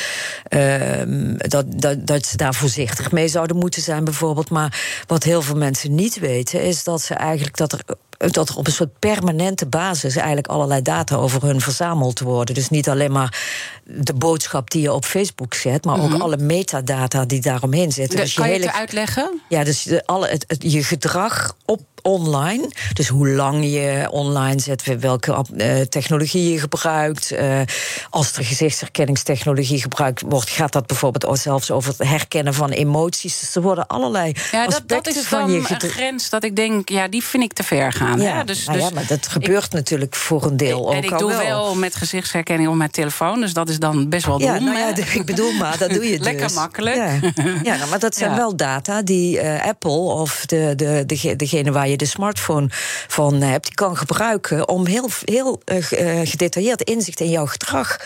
[0.50, 4.50] um, dat, dat, dat ze daar voorzichtig mee zouden moeten zijn zijn bijvoorbeeld.
[4.50, 7.82] Maar wat heel veel mensen niet weten, is dat ze eigenlijk dat er
[8.30, 12.56] dat er op een soort permanente basis eigenlijk allerlei data over hun verzameld worden.
[12.56, 13.40] Dus niet alleen maar
[13.84, 16.22] de boodschap die je op Facebook zet, maar ook mhm.
[16.22, 18.20] alle metadata die daaromheen zitten.
[18.20, 19.42] dus kan je, hele, het uitleggen?
[19.50, 22.70] Ja, dus de, alle, het, je gedrag op online.
[22.94, 27.32] Dus hoe lang je online zet, welke uh, technologie je gebruikt.
[27.32, 27.62] Uh,
[28.10, 33.40] als er gezichtsherkenningstechnologie gebruikt wordt, gaat dat bijvoorbeeld zelfs over het herkennen van emoties.
[33.40, 36.90] Dus er worden allerlei ja, dat, dat is van je een grens dat ik denk,
[36.90, 38.11] ja, die vind ik te ver gaan.
[38.20, 40.94] Ja, Dus, nou ja dus maar dat gebeurt natuurlijk voor een deel ook.
[40.94, 41.76] En ik doe wel.
[41.76, 44.64] met gezichtsherkenning op mijn telefoon, dus dat is dan best wel dom.
[44.64, 46.26] Nou ja, ik bedoel maar, dat doe je dus.
[46.26, 46.96] Lekker makkelijk.
[46.96, 47.20] Ja,
[47.64, 51.72] ja nou, maar dat zijn wel data die uh, Apple of de, de, de, degene
[51.72, 52.68] waar je de smartphone
[53.08, 55.86] van hebt, die kan gebruiken om heel, heel uh,
[56.24, 57.98] gedetailleerd inzicht in jouw gedrag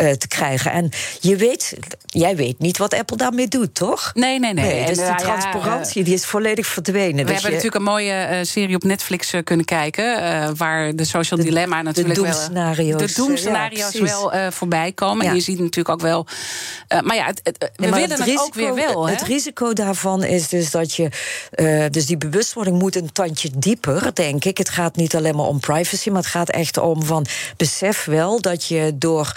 [0.00, 0.72] uh, te krijgen.
[0.72, 0.90] En
[1.20, 1.76] je weet,
[2.06, 4.10] jij weet niet wat Apple daarmee doet, toch?
[4.14, 4.64] Nee, nee, nee.
[4.64, 7.16] nee dus de transparantie die is volledig verdwenen.
[7.16, 11.46] We dus hebben natuurlijk een mooie serie op Netflix kunnen kijken, waar de social de,
[11.46, 15.24] dilemma natuurlijk de wel, de doemscenario's ja, wel voorbij komen.
[15.24, 15.30] Ja.
[15.30, 16.26] En je ziet natuurlijk ook wel,
[17.02, 19.08] maar ja, het, het, we willen het, risico, ook weer wel.
[19.08, 21.08] Het, risico daarvan is dus dat je,
[21.90, 24.58] dus die bewustwording moet een tandje dieper, denk ik.
[24.58, 27.26] Het gaat niet alleen maar om privacy, maar het gaat echt om van
[27.56, 29.36] besef wel dat je door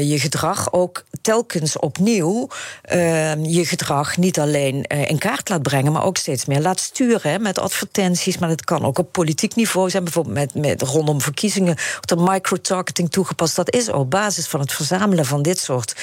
[0.00, 2.48] je gedrag ook telkens opnieuw
[2.92, 7.30] uh, je gedrag niet alleen in kaart laat brengen, maar ook steeds meer laat sturen
[7.30, 8.38] hè, met advertenties.
[8.38, 13.10] Maar het kan ook op politiek niveau zijn, bijvoorbeeld met, rondom verkiezingen, wordt er microtargeting
[13.10, 13.56] toegepast.
[13.56, 15.94] Dat is op basis van het verzamelen van dit soort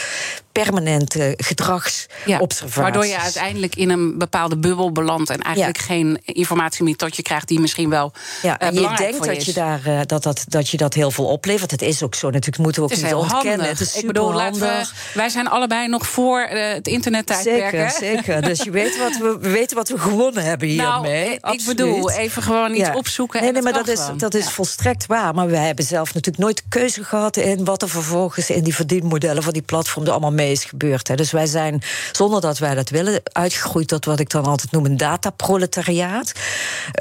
[0.63, 2.75] permanente gedragsobservaties.
[2.75, 7.15] Ja, waardoor je uiteindelijk in een bepaalde bubbel belandt en eigenlijk geen informatie meer tot
[7.15, 8.11] je krijgt die misschien wel.
[8.41, 11.71] Ja, en je denkt dat je, daar dat, dat, dat je dat heel veel oplevert.
[11.71, 13.67] Het is ook zo, natuurlijk moeten we ook niet ontkennen.
[13.67, 17.69] Het is ik bedoel, laten we, wij zijn allebei nog voor uh, het internettijdperk.
[17.69, 18.41] Zeker, zeker.
[18.41, 21.37] Dus je weet wat we, we weten wat we gewonnen hebben hiermee.
[21.41, 23.41] Nou, ik bedoel, even gewoon iets opzoeken.
[23.41, 25.33] Nee, nee maar dat is, dat is volstrekt waar.
[25.33, 29.43] Maar wij hebben zelf natuurlijk nooit keuze gehad in wat er vervolgens in die verdienmodellen
[29.43, 31.07] van die platforms allemaal mee is gebeurd.
[31.07, 31.15] Hè.
[31.15, 31.81] Dus wij zijn,
[32.11, 36.31] zonder dat wij dat willen, uitgegroeid tot wat ik dan altijd noem een dataproletariaat.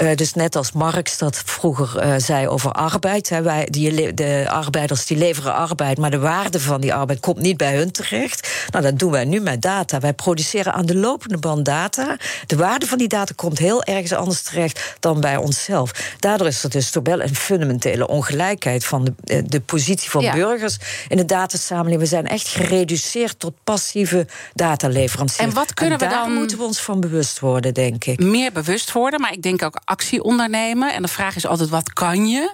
[0.01, 3.29] Uh, dus net als Marx dat vroeger uh, zei over arbeid.
[3.29, 7.39] Hè, wij, die, de arbeiders die leveren arbeid, maar de waarde van die arbeid komt
[7.39, 8.67] niet bij hun terecht.
[8.71, 9.99] Nou, dat doen wij nu met data.
[9.99, 12.17] Wij produceren aan de lopende band data.
[12.45, 15.91] De waarde van die data komt heel ergens anders terecht dan bij onszelf.
[16.19, 20.31] Daardoor is er dus toch wel een fundamentele ongelijkheid van de, eh, de positie van
[20.31, 20.77] burgers
[21.07, 22.01] in de datasamenleving.
[22.01, 25.47] We zijn echt gereduceerd tot passieve dataleveranciers.
[25.47, 26.33] En wat kunnen we dan?
[26.33, 28.19] moeten we ons van bewust worden, denk ik.
[28.19, 30.93] Meer bewust worden, maar ik denk ook actie ondernemen.
[30.93, 32.53] En de vraag is altijd: wat kan je?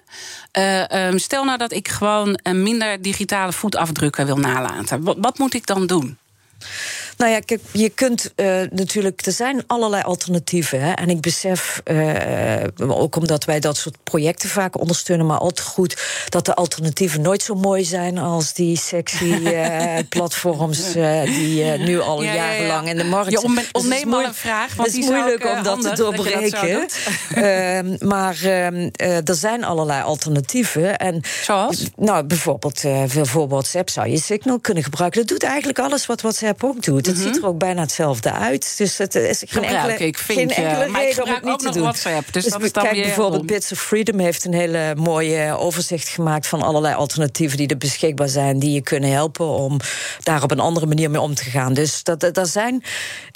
[0.60, 5.04] Uh, stel nou dat ik gewoon minder digitale voetafdrukken wil nalaten.
[5.04, 6.18] Wat, wat moet ik dan doen?
[7.22, 10.82] Nou ja, kijk, je kunt uh, natuurlijk, er zijn allerlei alternatieven.
[10.82, 10.92] Hè?
[10.92, 16.02] En ik besef, uh, ook omdat wij dat soort projecten vaak ondersteunen, maar altijd goed
[16.30, 20.94] dat de alternatieven nooit zo mooi zijn als die sexy uh, platforms
[21.26, 23.54] die nu al ja, jarenlang in de markt zijn.
[23.54, 26.88] Je ontneem dus een vraag, want het is moeilijk om dat te doorbreken.
[27.32, 28.90] Ehm, maar ehm,
[29.26, 30.98] er zijn allerlei alternatieven.
[30.98, 31.90] En, Zoals?
[31.96, 35.20] Nou, bijvoorbeeld, voor WhatsApp zou je Signal kunnen gebruiken.
[35.20, 37.11] Dat doet eigenlijk alles wat WhatsApp ook doet.
[37.12, 38.78] Het ziet er ook bijna hetzelfde uit.
[38.78, 41.82] Dus het is geen enkele, ik, geen enkele reden om het niet te doen.
[41.82, 46.48] WhatsApp, dus, dus dat kijk bijvoorbeeld Bits of Freedom heeft een hele mooie overzicht gemaakt
[46.48, 49.80] van allerlei alternatieven die er beschikbaar zijn, die je kunnen helpen om
[50.20, 51.74] daar op een andere manier mee om te gaan.
[51.74, 52.84] Dus dat, dat, zijn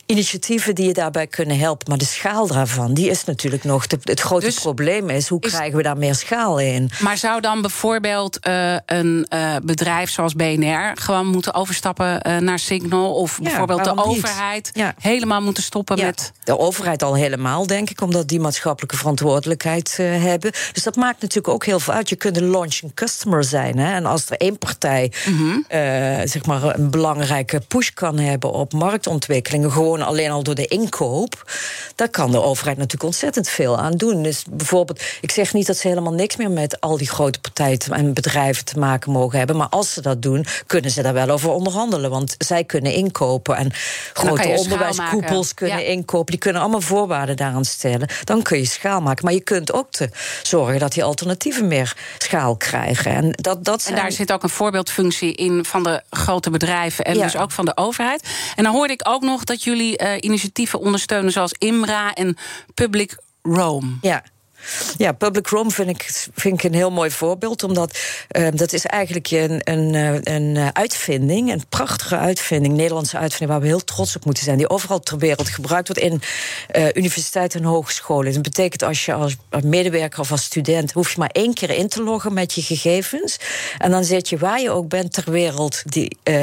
[0.06, 1.90] initiatieven die je daarbij kunnen helpen.
[1.90, 3.86] Maar de schaal daarvan, die is natuurlijk nog.
[4.04, 6.90] het grote dus probleem is, hoe krijgen we daar meer schaal in?
[7.00, 12.60] Maar zou dan bijvoorbeeld uh, een uh, bedrijf zoals BNR gewoon moeten overstappen uh, naar
[12.60, 13.14] Signal?
[13.14, 14.94] Of bijvoorbeeld de overheid ja.
[15.00, 16.06] helemaal moeten stoppen ja.
[16.06, 16.32] met.
[16.44, 20.52] De overheid al helemaal, denk ik, omdat die maatschappelijke verantwoordelijkheid hebben.
[20.74, 22.10] Dus dat maakt natuurlijk ook heel veel uit.
[22.10, 23.78] Je kunt een launching customer zijn.
[23.78, 23.94] Hè?
[23.94, 25.66] En als er één partij mm -hmm.
[26.28, 31.52] zeg maar een belangrijke push kan hebben op marktontwikkelingen, gewoon alleen al door de inkoop,
[31.96, 34.24] daar kan de overheid natuurlijk ontzettend veel aan doen.
[34.24, 37.80] Dus bijvoorbeeld, ik zeg niet dat ze helemaal niks meer met al die grote partijen
[37.90, 41.30] en bedrijven te maken mogen hebben, maar als ze dat doen, kunnen ze daar wel
[41.30, 42.10] over onderhandelen.
[42.10, 43.72] Want zij kunnen inkopen en
[44.14, 46.32] grote onderwijskoepels kunnen inkopen.
[46.32, 48.08] Die kunnen allemaal voorwaarden daaraan stellen.
[48.24, 49.26] Dan kun je schaal maken.
[49.26, 50.10] Maar je kunt ook te
[50.44, 53.12] zorgen dat die alternatieven meer schaal krijgen.
[53.12, 57.14] En, dat, dat en daar zit ook een voorbeeldfunctie in van de grote bedrijven en
[57.14, 58.28] dus ook van de overheid.
[58.56, 62.38] En dan hoorde ik ook nog dat jullie uh, initiatieven ondersteunen zoals IMRA en
[62.74, 63.98] Public Rome.
[64.02, 64.24] Ja.
[64.98, 67.64] Ja, Public Rome vind ik, vind ik een heel mooi voorbeeld.
[67.64, 67.98] Omdat
[68.32, 73.52] uh, dat is eigenlijk een, een, eh, een eh, uitvinding, een prachtige uitvinding, Nederlandse uitvinding,
[73.52, 74.58] waar we heel trots op moeten zijn.
[74.58, 76.22] Die overal ter wereld gebruikt wordt in
[76.76, 78.34] uh, universiteiten en hogescholen.
[78.34, 81.88] Dat betekent als je als medewerker of als student hoef je maar één keer in
[81.88, 83.38] te loggen met je gegevens.
[83.78, 86.36] En dan zit je waar je ook bent ter wereld, die, uh,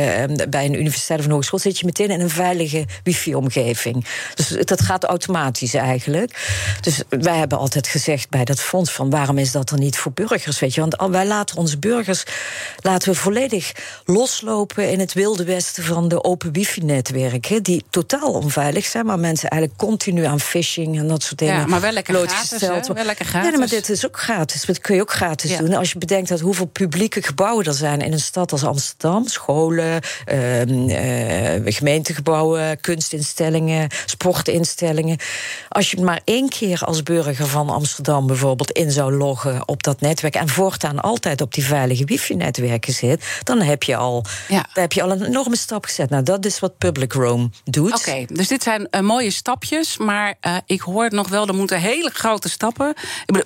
[0.48, 4.06] bij een universiteit of een hogeschool, zit je meteen in een veilige wifi-omgeving.
[4.34, 6.36] Dus dat gaat automatisch eigenlijk.
[6.80, 10.12] Dus wij hebben altijd gezegd bij dat fonds van waarom is dat er niet voor
[10.12, 10.80] burgers, weet je?
[10.80, 12.24] Want wij laten onze burgers
[12.80, 13.72] laten we volledig
[14.04, 19.48] loslopen in het wilde westen van de open wifi-netwerken, die totaal onveilig zijn, maar mensen
[19.48, 21.54] eigenlijk continu aan phishing en dat soort dingen.
[21.54, 23.50] Ja, maar wel lekker gratis, wel lekker gratis.
[23.50, 24.64] Ja, maar dit is ook gratis.
[24.64, 25.74] Dat kun je ook gratis doen.
[25.74, 30.00] Als je bedenkt dat hoeveel publieke gebouwen er zijn in een stad als Amsterdam, scholen,
[30.32, 35.18] uh, uh, gemeentegebouwen, kunstinstellingen, sportinstellingen.
[35.68, 39.82] Als je maar één keer als burger van Amsterdam dan bijvoorbeeld in zou loggen op
[39.82, 44.66] dat netwerk en voortaan altijd op die veilige wifi-netwerken zit, dan heb je al, ja.
[44.72, 46.10] dan heb je al een enorme stap gezet.
[46.10, 47.94] Nou, dat is wat Public Roam doet.
[47.94, 51.80] Oké, dus dit zijn uh, mooie stapjes, maar uh, ik hoor nog wel, er moeten
[51.80, 52.94] hele grote stappen.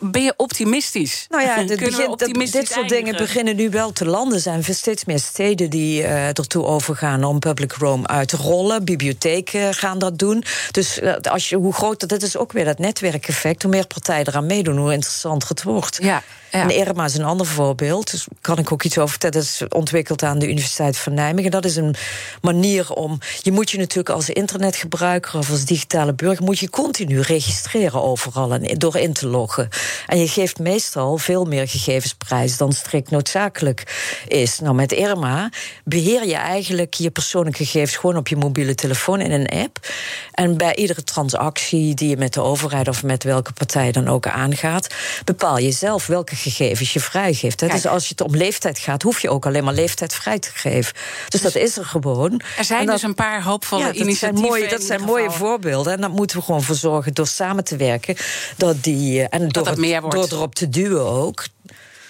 [0.00, 1.26] Ben je optimistisch?
[1.28, 4.34] Nou ja, dit, begint, dit soort dingen beginnen nu wel te landen.
[4.34, 8.84] Er zijn steeds meer steden die uh, ertoe overgaan om Public Roam uit te rollen.
[8.84, 10.44] Bibliotheken gaan dat doen.
[10.70, 14.48] Dus als je, hoe groter, dat is ook weer dat netwerkeffect, hoe meer partijen eraan
[14.48, 15.98] meedoen, hoe interessant het wordt.
[16.02, 16.22] Ja.
[16.50, 18.10] En Irma is een ander voorbeeld.
[18.10, 19.34] Dus kan ik ook iets over vertellen.
[19.36, 21.50] Dat is ontwikkeld aan de Universiteit van Nijmegen.
[21.50, 21.94] Dat is een
[22.40, 23.18] manier om.
[23.42, 26.44] Je moet je natuurlijk als internetgebruiker of als digitale burger.
[26.44, 29.68] moet je continu registreren overal en door in te loggen.
[30.06, 34.58] En je geeft meestal veel meer gegevensprijs dan strikt noodzakelijk is.
[34.58, 35.50] Nou, met Irma
[35.84, 39.88] beheer je eigenlijk je persoonlijke gegevens gewoon op je mobiele telefoon in een app.
[40.32, 44.26] En bij iedere transactie die je met de overheid of met welke partij dan ook
[44.26, 44.94] aangaat,
[45.24, 47.58] bepaal je zelf welke gegevens je vrijgeeft.
[47.58, 50.50] Dus als je het om leeftijd gaat, hoef je ook alleen maar leeftijd vrij te
[50.54, 50.94] geven.
[51.28, 52.40] Dus, dat is er gewoon.
[52.58, 54.38] Er zijn dus een paar hoopvolle ja, dat initiatieven.
[54.38, 55.92] Zijn mooie, dat zijn mooie voorbeelden.
[55.92, 58.16] En daar moeten we gewoon voor zorgen door samen te werken.
[58.56, 60.16] Dat die, eh, en door, dat meer wordt.
[60.16, 61.44] door erop te duwen ook.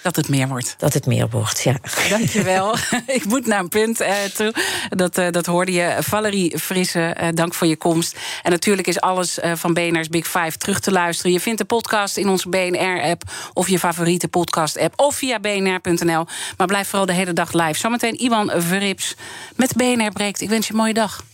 [0.07, 0.75] Dat het meer wordt.
[0.79, 1.77] Dat het meer wordt, ja.
[2.09, 2.77] Dankjewel.
[3.07, 4.55] ik moet naar een punt eh, toe.
[4.89, 5.97] Dat, uh, dat hoorde je.
[6.01, 8.19] Valerie Frisse, uh, dank voor je komst.
[8.43, 11.33] En natuurlijk is alles van BNR's Big Five terug te luisteren.
[11.33, 13.23] Je vindt de podcast in onze BNR-app...
[13.53, 16.27] of je favoriete podcast-app of via bnr.nl.
[16.57, 17.79] Maar blijf vooral de hele dag live.
[17.79, 19.15] Zometeen Iwan Verrips
[19.57, 20.41] met BNR Breekt.
[20.41, 21.25] Ik wens je een mooie dag.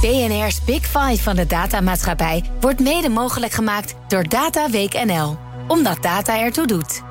[0.00, 2.44] BNR's Big Five van de datamaatschappij...
[2.60, 5.38] wordt mede mogelijk gemaakt door Data Week NL.
[5.68, 7.10] Omdat data ertoe doet